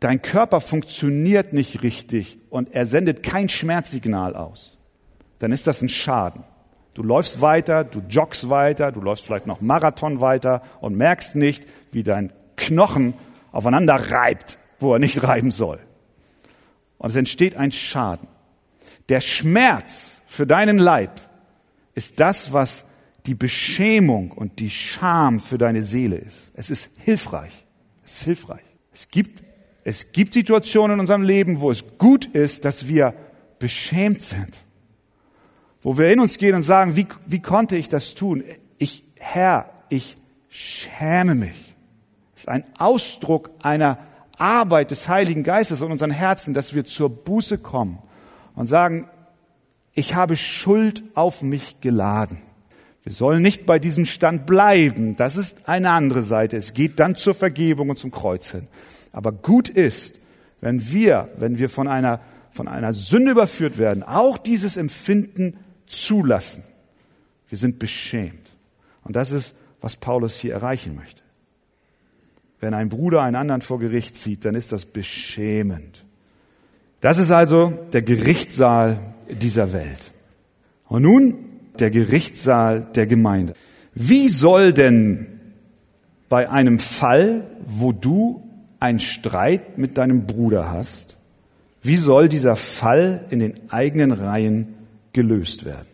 [0.00, 4.76] dein Körper funktioniert nicht richtig und er sendet kein Schmerzsignal aus,
[5.38, 6.44] dann ist das ein Schaden.
[6.92, 11.66] Du läufst weiter, du joggst weiter, du läufst vielleicht noch Marathon weiter und merkst nicht,
[11.92, 13.14] wie dein Knochen
[13.52, 15.80] aufeinander reibt, wo er nicht reiben soll.
[17.04, 18.26] Und es entsteht ein Schaden.
[19.10, 21.20] Der Schmerz für deinen Leib
[21.94, 22.86] ist das, was
[23.26, 26.52] die Beschämung und die Scham für deine Seele ist.
[26.54, 27.66] Es ist hilfreich.
[28.06, 28.64] Es ist hilfreich.
[28.90, 29.42] Es gibt
[29.82, 33.12] es gibt Situationen in unserem Leben, wo es gut ist, dass wir
[33.58, 34.56] beschämt sind.
[35.82, 38.42] Wo wir in uns gehen und sagen, wie, wie konnte ich das tun?
[38.78, 40.16] Ich, Herr, ich
[40.48, 41.74] schäme mich.
[42.34, 43.98] Es ist ein Ausdruck einer
[44.38, 47.98] Arbeit des Heiligen Geistes in unseren Herzen, dass wir zur Buße kommen
[48.54, 49.08] und sagen,
[49.92, 52.38] ich habe Schuld auf mich geladen.
[53.04, 55.14] Wir sollen nicht bei diesem Stand bleiben.
[55.16, 56.56] Das ist eine andere Seite.
[56.56, 58.66] Es geht dann zur Vergebung und zum Kreuz hin.
[59.12, 60.18] Aber gut ist,
[60.60, 62.20] wenn wir, wenn wir von einer,
[62.50, 66.64] von einer Sünde überführt werden, auch dieses Empfinden zulassen.
[67.48, 68.50] Wir sind beschämt.
[69.04, 71.23] Und das ist, was Paulus hier erreichen möchte.
[72.64, 76.02] Wenn ein Bruder einen anderen vor Gericht zieht, dann ist das beschämend.
[77.02, 78.98] Das ist also der Gerichtssaal
[79.28, 80.00] dieser Welt.
[80.88, 81.34] Und nun
[81.78, 83.52] der Gerichtssaal der Gemeinde.
[83.92, 85.26] Wie soll denn
[86.30, 88.42] bei einem Fall, wo du
[88.80, 91.16] einen Streit mit deinem Bruder hast,
[91.82, 94.68] wie soll dieser Fall in den eigenen Reihen
[95.12, 95.86] gelöst werden?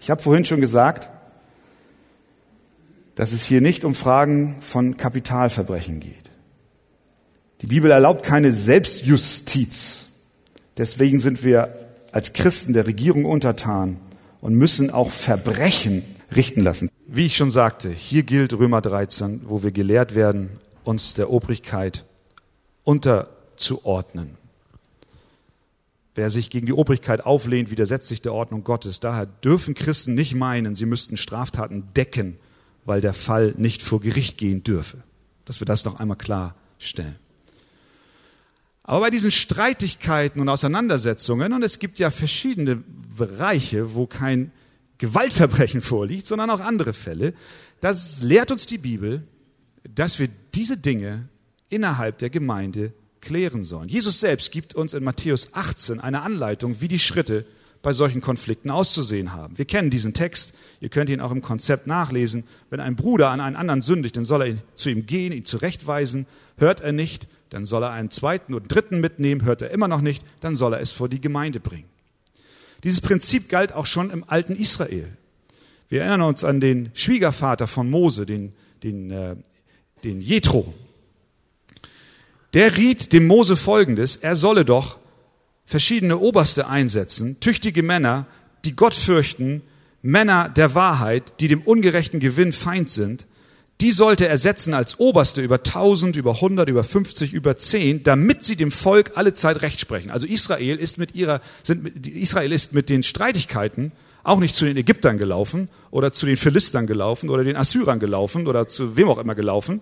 [0.00, 1.08] Ich habe vorhin schon gesagt,
[3.14, 6.30] dass es hier nicht um Fragen von Kapitalverbrechen geht.
[7.60, 10.06] Die Bibel erlaubt keine Selbstjustiz.
[10.76, 11.74] Deswegen sind wir
[12.10, 13.98] als Christen der Regierung untertan
[14.40, 16.02] und müssen auch Verbrechen
[16.34, 16.88] richten lassen.
[17.06, 20.50] Wie ich schon sagte, hier gilt Römer 13, wo wir gelehrt werden,
[20.84, 22.04] uns der Obrigkeit
[22.84, 24.36] unterzuordnen.
[26.14, 29.00] Wer sich gegen die Obrigkeit auflehnt, widersetzt sich der Ordnung Gottes.
[29.00, 32.38] Daher dürfen Christen nicht meinen, sie müssten Straftaten decken,
[32.84, 35.02] weil der Fall nicht vor Gericht gehen dürfe.
[35.44, 37.16] Dass wir das noch einmal klarstellen.
[38.84, 42.82] Aber bei diesen Streitigkeiten und Auseinandersetzungen, und es gibt ja verschiedene
[43.16, 44.50] Bereiche, wo kein
[44.98, 47.34] Gewaltverbrechen vorliegt, sondern auch andere Fälle,
[47.80, 49.22] das lehrt uns die Bibel,
[49.88, 51.28] dass wir diese Dinge
[51.68, 53.88] innerhalb der Gemeinde klären sollen.
[53.88, 57.46] Jesus selbst gibt uns in Matthäus 18 eine Anleitung, wie die Schritte
[57.82, 59.58] bei solchen Konflikten auszusehen haben.
[59.58, 62.44] Wir kennen diesen Text, ihr könnt ihn auch im Konzept nachlesen.
[62.70, 66.26] Wenn ein Bruder an einen anderen sündigt, dann soll er zu ihm gehen, ihn zurechtweisen.
[66.56, 69.44] Hört er nicht, dann soll er einen zweiten oder dritten mitnehmen.
[69.44, 71.88] Hört er immer noch nicht, dann soll er es vor die Gemeinde bringen.
[72.84, 75.08] Dieses Prinzip galt auch schon im alten Israel.
[75.88, 79.36] Wir erinnern uns an den Schwiegervater von Mose, den, den, äh,
[80.04, 80.72] den Jethro
[82.54, 85.01] Der riet dem Mose folgendes, er solle doch
[85.64, 88.26] verschiedene Oberste einsetzen, tüchtige Männer,
[88.64, 89.62] die Gott fürchten,
[90.02, 93.26] Männer der Wahrheit, die dem ungerechten Gewinn Feind sind,
[93.80, 98.44] die sollte er setzen als Oberste über 1000, über 100, über 50, über 10, damit
[98.44, 100.10] sie dem Volk alle Zeit Recht sprechen.
[100.10, 103.90] Also Israel ist mit ihrer, sind, Israel ist mit den Streitigkeiten
[104.22, 108.46] auch nicht zu den Ägyptern gelaufen oder zu den Philistern gelaufen oder den Assyrern gelaufen
[108.46, 109.80] oder zu wem auch immer gelaufen,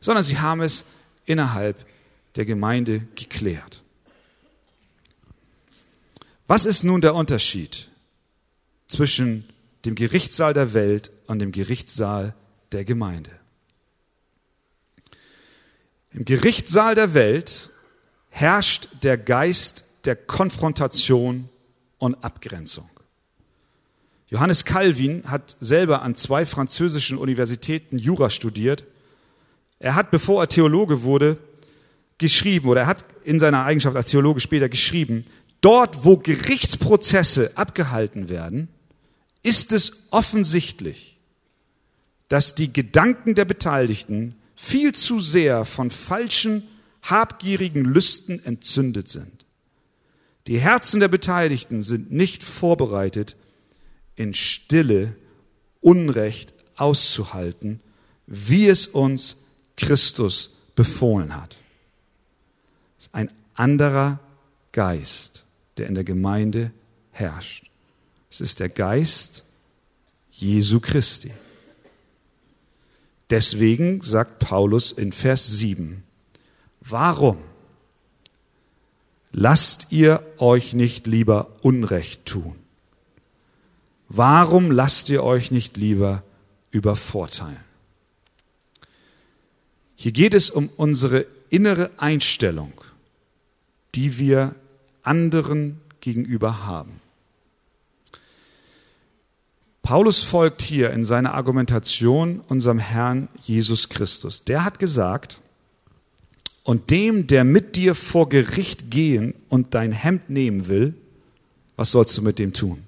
[0.00, 0.86] sondern sie haben es
[1.26, 1.76] innerhalb
[2.36, 3.83] der Gemeinde geklärt.
[6.46, 7.88] Was ist nun der Unterschied
[8.86, 9.48] zwischen
[9.84, 12.34] dem Gerichtssaal der Welt und dem Gerichtssaal
[12.72, 13.30] der Gemeinde?
[16.12, 17.70] Im Gerichtssaal der Welt
[18.28, 21.48] herrscht der Geist der Konfrontation
[21.98, 22.88] und Abgrenzung.
[24.28, 28.84] Johannes Calvin hat selber an zwei französischen Universitäten Jura studiert.
[29.78, 31.38] Er hat, bevor er Theologe wurde,
[32.18, 35.24] geschrieben oder er hat in seiner Eigenschaft als Theologe später geschrieben,
[35.64, 38.68] dort, wo Gerichtsprozesse abgehalten werden,
[39.42, 41.18] ist es offensichtlich,
[42.28, 46.66] dass die Gedanken der Beteiligten viel zu sehr von falschen,
[47.02, 49.44] habgierigen Lüsten entzündet sind.
[50.46, 53.36] Die Herzen der Beteiligten sind nicht vorbereitet,
[54.16, 55.16] in Stille
[55.80, 57.80] Unrecht auszuhalten,
[58.26, 59.44] wie es uns
[59.76, 61.56] Christus befohlen hat.
[62.98, 64.18] Es ist ein anderer
[64.72, 65.43] Geist,
[65.76, 66.72] der in der Gemeinde
[67.10, 67.70] herrscht.
[68.30, 69.44] Es ist der Geist
[70.30, 71.30] Jesu Christi.
[73.30, 76.02] Deswegen sagt Paulus in Vers 7,
[76.80, 77.38] warum
[79.32, 82.56] lasst ihr euch nicht lieber Unrecht tun?
[84.08, 86.22] Warum lasst ihr euch nicht lieber
[86.70, 87.64] übervorteilen?
[89.96, 92.72] Hier geht es um unsere innere Einstellung,
[93.94, 94.54] die wir
[95.04, 97.00] anderen gegenüber haben.
[99.82, 104.44] Paulus folgt hier in seiner Argumentation unserem Herrn Jesus Christus.
[104.44, 105.40] Der hat gesagt,
[106.62, 110.94] und dem, der mit dir vor Gericht gehen und dein Hemd nehmen will,
[111.76, 112.82] was sollst du mit dem tun?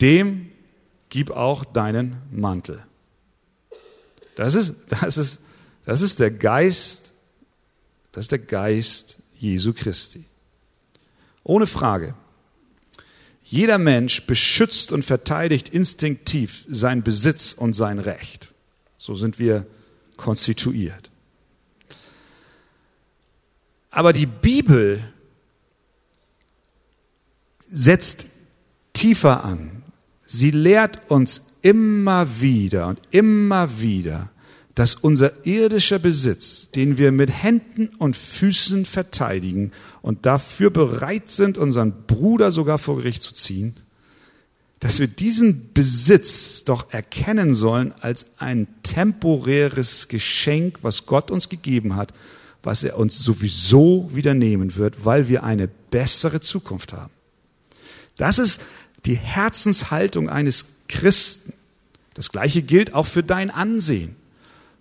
[0.00, 0.50] Dem
[1.10, 2.82] gib auch deinen Mantel.
[4.36, 5.40] Das ist, das ist,
[5.84, 7.12] das ist der Geist,
[8.12, 10.24] das ist der Geist Jesu Christi.
[11.42, 12.14] Ohne Frage.
[13.42, 18.52] Jeder Mensch beschützt und verteidigt instinktiv seinen Besitz und sein Recht.
[18.96, 19.66] So sind wir
[20.16, 21.10] konstituiert.
[23.90, 25.02] Aber die Bibel
[27.70, 28.26] setzt
[28.94, 29.82] tiefer an.
[30.24, 34.30] Sie lehrt uns immer wieder und immer wieder,
[34.74, 39.70] dass unser irdischer Besitz, den wir mit Händen und Füßen verteidigen
[40.02, 43.76] und dafür bereit sind, unseren Bruder sogar vor Gericht zu ziehen,
[44.80, 51.94] dass wir diesen Besitz doch erkennen sollen als ein temporäres Geschenk, was Gott uns gegeben
[51.94, 52.12] hat,
[52.62, 57.12] was er uns sowieso wieder nehmen wird, weil wir eine bessere Zukunft haben.
[58.16, 58.60] Das ist
[59.06, 61.52] die Herzenshaltung eines Christen.
[62.14, 64.16] Das gleiche gilt auch für dein Ansehen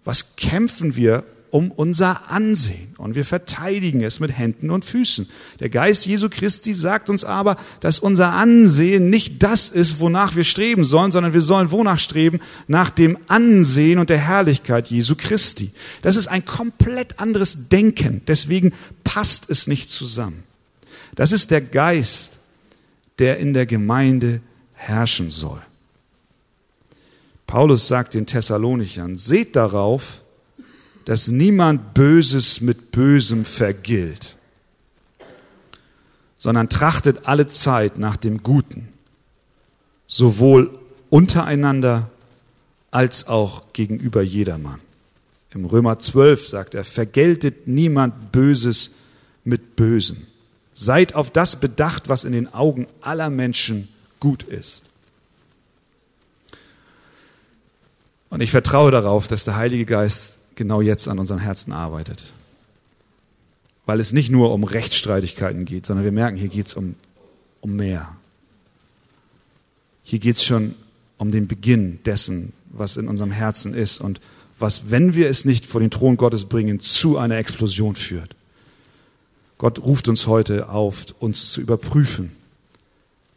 [0.04, 5.30] was kämpfen wir um unser Ansehen und wir verteidigen es mit Händen und Füßen.
[5.60, 10.46] Der Geist Jesu Christi sagt uns aber, dass unser Ansehen nicht das ist, wonach wir
[10.46, 12.40] streben sollen, sondern wir sollen wonach streben?
[12.68, 15.72] Nach dem Ansehen und der Herrlichkeit Jesu Christi.
[16.02, 20.46] Das ist ein komplett anderes Denken, deswegen passt es nicht zusammen.
[21.14, 22.40] Das ist der Geist,
[23.20, 24.42] der in der Gemeinde
[24.74, 25.62] herrschen soll.
[27.48, 30.22] Paulus sagt den Thessalonichern, seht darauf,
[31.06, 34.38] dass niemand Böses mit Bösem vergilt,
[36.38, 38.90] sondern trachtet alle Zeit nach dem Guten,
[40.08, 40.80] sowohl
[41.10, 42.10] untereinander
[42.92, 44.80] als auch gegenüber jedermann.
[45.52, 48.96] Im Römer 12 sagt er, vergeltet niemand Böses
[49.44, 50.26] mit Bösem.
[50.74, 54.84] Seid auf das bedacht, was in den Augen aller Menschen gut ist.
[58.34, 62.34] Und ich vertraue darauf, dass der Heilige Geist genau jetzt an unseren Herzen arbeitet.
[63.86, 66.96] Weil es nicht nur um Rechtsstreitigkeiten geht, sondern wir merken, hier geht es um,
[67.62, 68.10] um mehr.
[70.02, 70.74] Hier geht es schon
[71.20, 74.20] um den Beginn dessen, was in unserem Herzen ist und
[74.58, 78.36] was, wenn wir es nicht vor den Thron Gottes bringen, zu einer Explosion führt.
[79.60, 82.32] Gott ruft uns heute auf, uns zu überprüfen,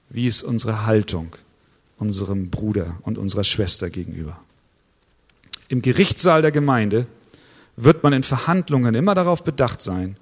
[0.09, 1.37] wie ist unsere Haltung
[1.99, 4.41] unserem Bruder und unserer Schwester gegenüber.
[5.69, 7.07] Im Gerichtssaal der Gemeinde
[7.77, 10.17] wird man in Verhandlungen immer darauf bedacht sein,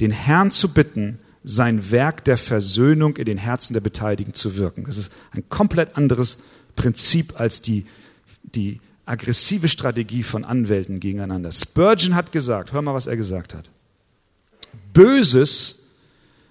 [0.00, 4.84] den Herrn zu bitten, sein Werk der Versöhnung in den Herzen der Beteiligten zu wirken.
[4.84, 6.38] Das ist ein komplett anderes
[6.76, 7.86] Prinzip als die,
[8.42, 11.50] die aggressive Strategie von Anwälten gegeneinander.
[11.50, 13.70] Spurgeon hat gesagt, hör mal, was er gesagt hat.
[14.92, 15.80] Böses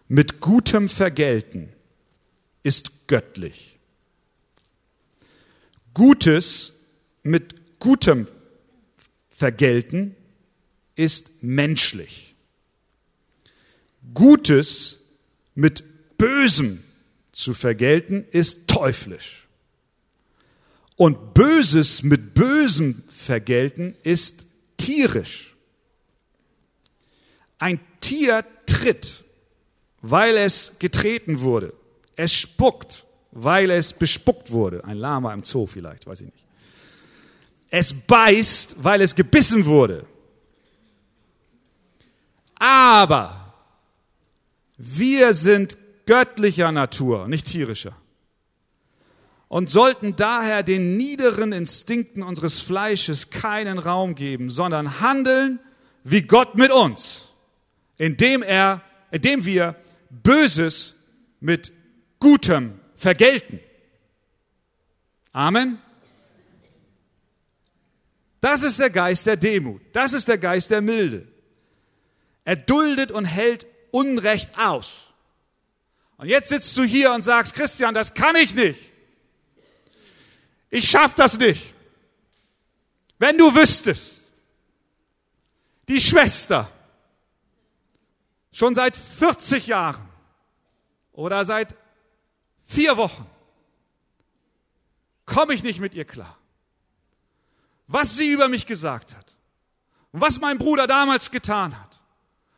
[0.09, 1.69] mit gutem Vergelten
[2.63, 3.77] ist göttlich.
[5.93, 6.73] Gutes
[7.23, 8.27] mit gutem
[9.29, 10.15] Vergelten
[10.95, 12.35] ist menschlich.
[14.13, 14.99] Gutes
[15.55, 15.83] mit
[16.17, 16.81] Bösem
[17.33, 19.47] zu vergelten ist teuflisch.
[20.95, 24.45] Und Böses mit Bösem vergelten ist
[24.77, 25.55] tierisch.
[27.57, 29.23] Ein Tier tritt,
[30.01, 31.73] weil es getreten wurde.
[32.15, 34.83] Es spuckt, weil es bespuckt wurde.
[34.83, 36.45] Ein Lama im Zoo vielleicht, weiß ich nicht.
[37.71, 40.05] Es beißt, weil es gebissen wurde.
[42.59, 43.55] Aber
[44.77, 47.95] wir sind göttlicher Natur, nicht tierischer.
[49.47, 55.59] Und sollten daher den niederen Instinkten unseres Fleisches keinen Raum geben, sondern handeln
[56.03, 57.29] wie Gott mit uns,
[57.97, 59.75] indem er, indem wir
[60.09, 60.95] Böses
[61.39, 61.71] mit
[62.19, 63.59] Gutem vergelten.
[65.31, 65.79] Amen.
[68.41, 69.81] Das ist der Geist der Demut.
[69.93, 71.27] Das ist der Geist der Milde.
[72.43, 75.13] Er duldet und hält Unrecht aus.
[76.17, 78.91] Und jetzt sitzt du hier und sagst, Christian, das kann ich nicht.
[80.69, 81.75] Ich schaff das nicht.
[83.19, 84.25] Wenn du wüsstest,
[85.87, 86.71] die Schwester
[88.51, 90.07] schon seit 40 Jahren
[91.11, 91.75] oder seit
[92.63, 93.27] vier Wochen
[95.25, 96.40] komme ich nicht mit ihr klar.
[97.91, 99.35] Was sie über mich gesagt hat
[100.13, 101.99] und was mein Bruder damals getan hat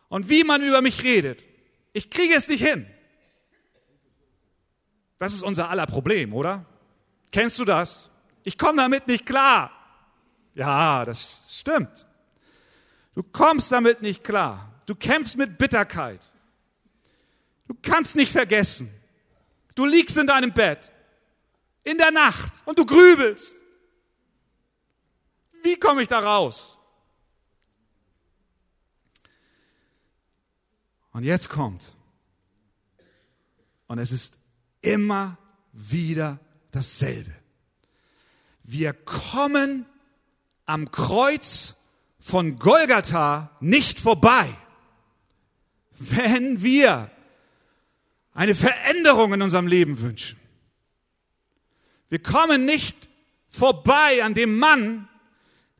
[0.10, 1.44] und wie man über mich redet.
[1.92, 2.86] Ich kriege es nicht hin.
[5.18, 6.66] Das ist unser aller Problem, oder?
[7.32, 8.12] Kennst du das?
[8.44, 9.72] Ich komme damit nicht klar.
[10.54, 12.06] Ja, das stimmt.
[13.16, 14.72] Du kommst damit nicht klar.
[14.86, 16.22] Du kämpfst mit Bitterkeit.
[17.68, 18.94] Du kannst nicht vergessen.
[19.74, 20.92] Du liegst in deinem Bett
[21.84, 23.63] in der Nacht und du grübelst.
[25.64, 26.78] Wie komme ich da raus?
[31.12, 31.96] Und jetzt kommt.
[33.88, 34.38] Und es ist
[34.82, 35.38] immer
[35.72, 36.40] wieder
[36.72, 37.34] dasselbe.
[38.64, 39.86] Wir kommen
[40.66, 41.76] am Kreuz
[42.20, 44.56] von Golgatha nicht vorbei,
[45.92, 47.10] wenn wir
[48.34, 50.40] eine Veränderung in unserem Leben wünschen.
[52.10, 53.08] Wir kommen nicht
[53.48, 55.08] vorbei an dem Mann,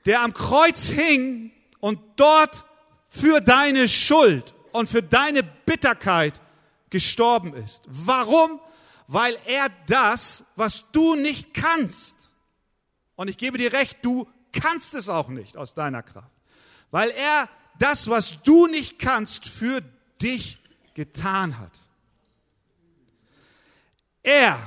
[0.06, 2.66] der am Kreuz hing und dort
[3.06, 6.42] für deine Schuld und für deine Bitterkeit
[6.90, 7.84] gestorben ist.
[7.88, 8.60] Warum?
[9.08, 12.30] Weil er das, was du nicht kannst,
[13.16, 16.32] und ich gebe dir recht, du kannst es auch nicht aus deiner Kraft,
[16.92, 17.50] weil er
[17.80, 19.82] das, was du nicht kannst, für
[20.22, 20.60] dich
[20.94, 21.80] getan hat.
[24.22, 24.58] Er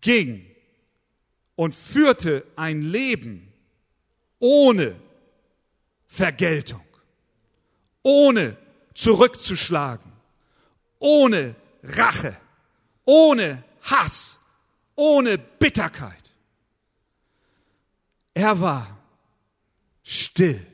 [0.00, 0.44] ging
[1.54, 3.45] und führte ein Leben
[4.38, 4.94] ohne
[6.06, 6.86] Vergeltung
[8.06, 8.56] ohne
[8.94, 10.12] zurückzuschlagen,
[11.00, 12.36] ohne Rache,
[13.04, 14.38] ohne Hass,
[14.94, 16.32] ohne Bitterkeit.
[18.32, 18.96] Er war
[20.04, 20.64] still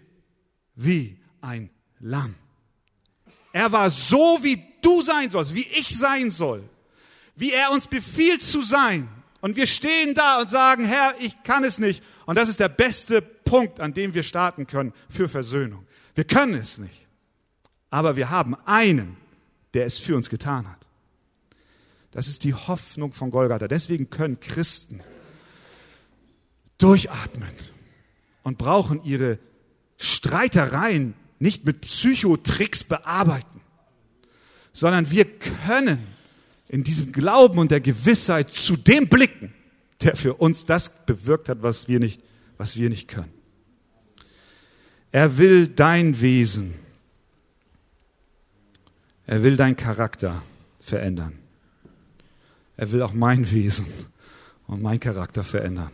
[0.74, 2.34] wie ein Lamm.
[3.50, 6.68] Er war so, wie du sein sollst, wie ich sein soll,
[7.34, 9.08] wie er uns befiehlt zu sein.
[9.40, 12.02] Und wir stehen da und sagen, Herr, ich kann es nicht.
[12.26, 13.22] Und das ist der beste
[13.52, 15.84] Punkt, an dem wir starten können für Versöhnung.
[16.14, 17.06] Wir können es nicht.
[17.90, 19.18] Aber wir haben einen,
[19.74, 20.88] der es für uns getan hat.
[22.12, 23.68] Das ist die Hoffnung von Golgatha.
[23.68, 25.00] Deswegen können Christen
[26.78, 27.52] durchatmen
[28.42, 29.38] und brauchen ihre
[29.98, 33.60] Streitereien nicht mit Psychotricks bearbeiten,
[34.72, 35.98] sondern wir können
[36.68, 39.52] in diesem Glauben und der Gewissheit zu dem blicken,
[40.00, 42.22] der für uns das bewirkt hat, was wir nicht,
[42.56, 43.41] was wir nicht können.
[45.12, 46.74] Er will dein Wesen
[49.26, 50.42] er will deinen Charakter
[50.80, 51.38] verändern.
[52.76, 53.86] Er will auch mein Wesen
[54.66, 55.90] und mein Charakter verändern.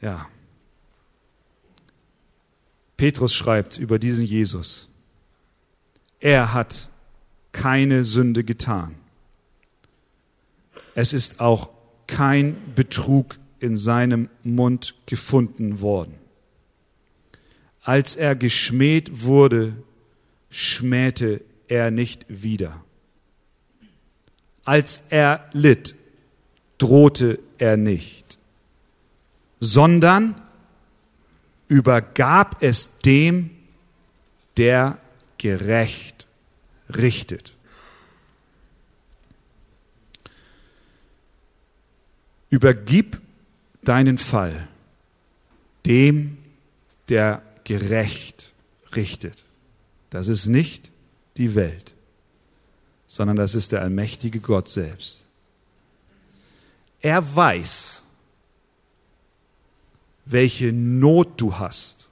[0.00, 0.28] Ja.
[2.96, 4.88] Petrus schreibt über diesen Jesus.
[6.20, 6.90] Er hat
[7.52, 8.94] keine Sünde getan.
[10.94, 11.70] Es ist auch
[12.06, 16.14] kein Betrug in seinem Mund gefunden worden.
[17.82, 19.74] Als er geschmäht wurde,
[20.50, 22.84] schmähte er nicht wieder.
[24.64, 25.94] Als er litt,
[26.78, 28.38] drohte er nicht,
[29.60, 30.40] sondern
[31.68, 33.50] übergab es dem,
[34.56, 34.98] der
[35.38, 36.26] gerecht
[36.88, 37.56] richtet.
[42.50, 43.20] Übergib
[43.82, 44.68] deinen Fall
[45.86, 46.38] dem,
[47.08, 48.52] der gerecht
[48.94, 49.44] richtet.
[50.10, 50.90] Das ist nicht
[51.36, 51.94] die Welt,
[53.06, 55.26] sondern das ist der allmächtige Gott selbst.
[57.00, 58.02] Er weiß,
[60.26, 62.08] welche Not du hast.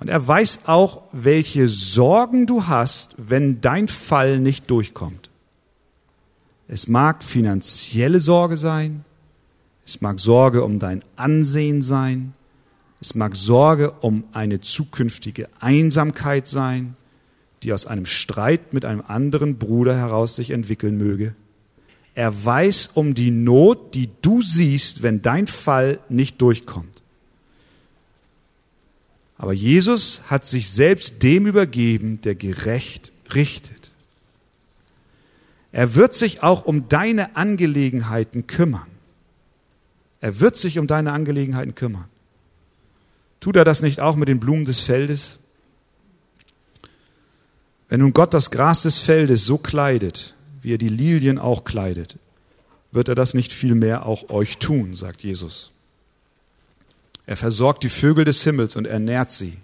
[0.00, 5.28] Und er weiß auch, welche Sorgen du hast, wenn dein Fall nicht durchkommt.
[6.68, 9.04] Es mag finanzielle Sorge sein,
[9.88, 12.34] es mag Sorge um dein Ansehen sein,
[13.00, 16.94] es mag Sorge um eine zukünftige Einsamkeit sein,
[17.62, 21.34] die aus einem Streit mit einem anderen Bruder heraus sich entwickeln möge.
[22.14, 27.02] Er weiß um die Not, die du siehst, wenn dein Fall nicht durchkommt.
[29.38, 33.90] Aber Jesus hat sich selbst dem übergeben, der gerecht richtet.
[35.72, 38.87] Er wird sich auch um deine Angelegenheiten kümmern.
[40.20, 42.06] Er wird sich um deine Angelegenheiten kümmern.
[43.40, 45.38] Tut er das nicht auch mit den Blumen des Feldes?
[47.88, 52.16] Wenn nun Gott das Gras des Feldes so kleidet, wie er die Lilien auch kleidet,
[52.90, 55.72] wird er das nicht vielmehr auch euch tun, sagt Jesus.
[57.26, 59.56] Er versorgt die Vögel des Himmels und ernährt sie,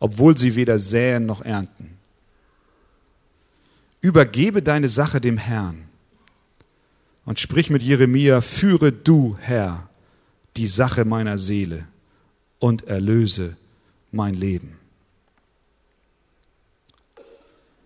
[0.00, 1.96] obwohl sie weder säen noch ernten.
[4.00, 5.87] Übergebe deine Sache dem Herrn
[7.28, 9.90] und sprich mit Jeremia, führe du, Herr,
[10.56, 11.86] die Sache meiner Seele
[12.58, 13.54] und erlöse
[14.10, 14.78] mein Leben.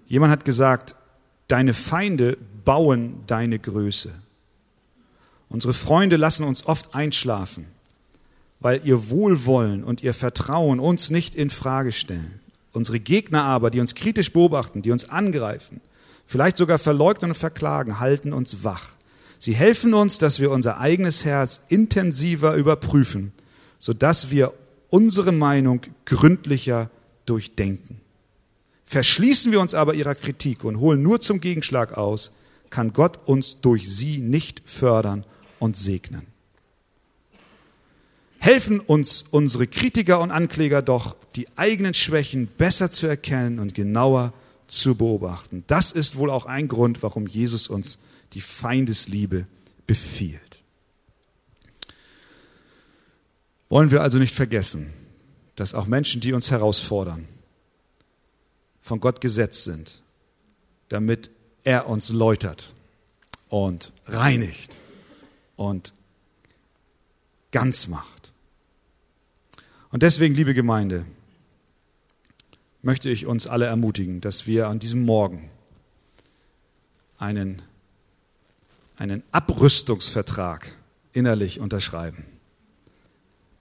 [0.06, 0.94] Jemand hat gesagt,
[1.48, 4.14] deine Feinde bauen deine Größe.
[5.48, 7.66] Unsere Freunde lassen uns oft einschlafen,
[8.60, 12.38] weil ihr Wohlwollen und ihr Vertrauen uns nicht in Frage stellen.
[12.72, 15.80] Unsere Gegner aber, die uns kritisch beobachten, die uns angreifen,
[16.28, 18.92] vielleicht sogar verleugnen und verklagen, halten uns wach.
[19.44, 23.32] Sie helfen uns, dass wir unser eigenes Herz intensiver überprüfen,
[23.80, 24.54] sodass wir
[24.88, 26.90] unsere Meinung gründlicher
[27.26, 28.00] durchdenken.
[28.84, 32.30] Verschließen wir uns aber ihrer Kritik und holen nur zum Gegenschlag aus,
[32.70, 35.24] kann Gott uns durch sie nicht fördern
[35.58, 36.22] und segnen.
[38.38, 44.32] Helfen uns unsere Kritiker und Ankläger doch, die eigenen Schwächen besser zu erkennen und genauer
[44.68, 45.64] zu beobachten.
[45.66, 47.98] Das ist wohl auch ein Grund, warum Jesus uns
[48.32, 49.46] die Feindesliebe
[49.86, 50.60] befiehlt.
[53.68, 54.92] Wollen wir also nicht vergessen,
[55.56, 57.26] dass auch Menschen, die uns herausfordern,
[58.80, 60.02] von Gott gesetzt sind,
[60.88, 61.30] damit
[61.64, 62.74] er uns läutert
[63.48, 64.76] und reinigt
[65.56, 65.92] und
[67.50, 68.32] ganz macht.
[69.90, 71.04] Und deswegen, liebe Gemeinde,
[72.82, 75.48] möchte ich uns alle ermutigen, dass wir an diesem Morgen
[77.18, 77.62] einen,
[78.96, 80.72] einen Abrüstungsvertrag
[81.12, 82.24] innerlich unterschreiben.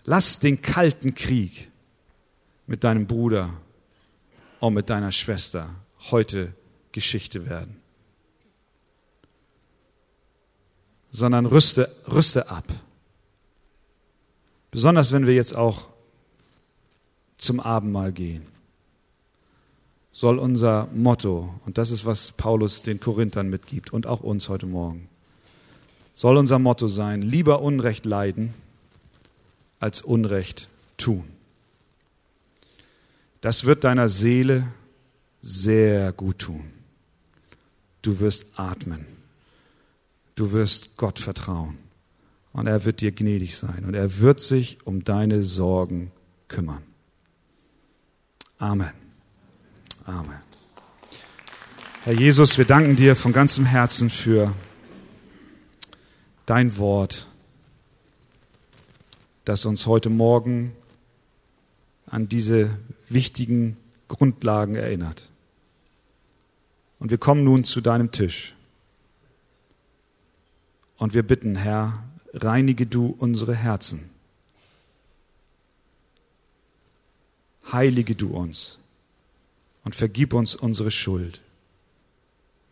[0.06, 1.70] Lass den kalten Krieg
[2.68, 3.50] mit deinem Bruder
[4.60, 5.70] und mit deiner Schwester
[6.10, 6.54] heute
[6.92, 7.78] Geschichte werden.
[11.12, 12.66] Sondern rüste, rüste ab.
[14.72, 15.88] Besonders wenn wir jetzt auch
[17.38, 18.48] zum Abendmahl gehen,
[20.14, 24.66] soll unser Motto, und das ist, was Paulus den Korinthern mitgibt und auch uns heute
[24.66, 25.10] Morgen,
[26.22, 28.54] soll unser Motto sein, lieber Unrecht leiden
[29.80, 31.24] als Unrecht tun.
[33.42, 34.68] Das wird deiner Seele
[35.42, 36.66] sehr gut tun.
[38.04, 39.04] Du wirst atmen.
[40.36, 41.80] Du wirst Gott vertrauen.
[42.54, 43.84] Und er wird dir gnädig sein.
[43.84, 46.12] Und er wird sich um deine Sorgen
[46.48, 46.84] kümmern.
[48.60, 48.92] Amen.
[50.06, 50.38] Amen.
[52.04, 54.54] Herr Jesus, wir danken dir von ganzem Herzen für
[56.52, 57.30] dein Wort,
[59.46, 60.76] das uns heute Morgen
[62.08, 62.78] an diese
[63.08, 63.78] wichtigen
[64.10, 65.30] Grundlagen erinnert.
[67.00, 68.54] Und wir kommen nun zu deinem Tisch.
[70.98, 74.10] Und wir bitten, Herr, reinige du unsere Herzen.
[77.72, 78.78] Heilige du uns
[79.86, 81.40] und vergib uns unsere Schuld,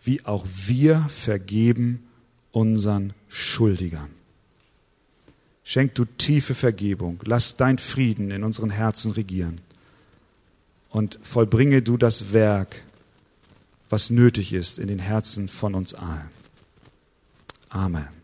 [0.04, 2.09] wie auch wir vergeben
[2.52, 4.10] unseren Schuldigern.
[5.64, 7.20] Schenk du tiefe Vergebung.
[7.26, 9.62] Lass dein Frieden in unseren Herzen regieren.
[10.90, 12.84] Und vollbringe du das Werk,
[13.90, 16.32] was nötig ist in den Herzen von uns allen.
[17.70, 18.19] Amen.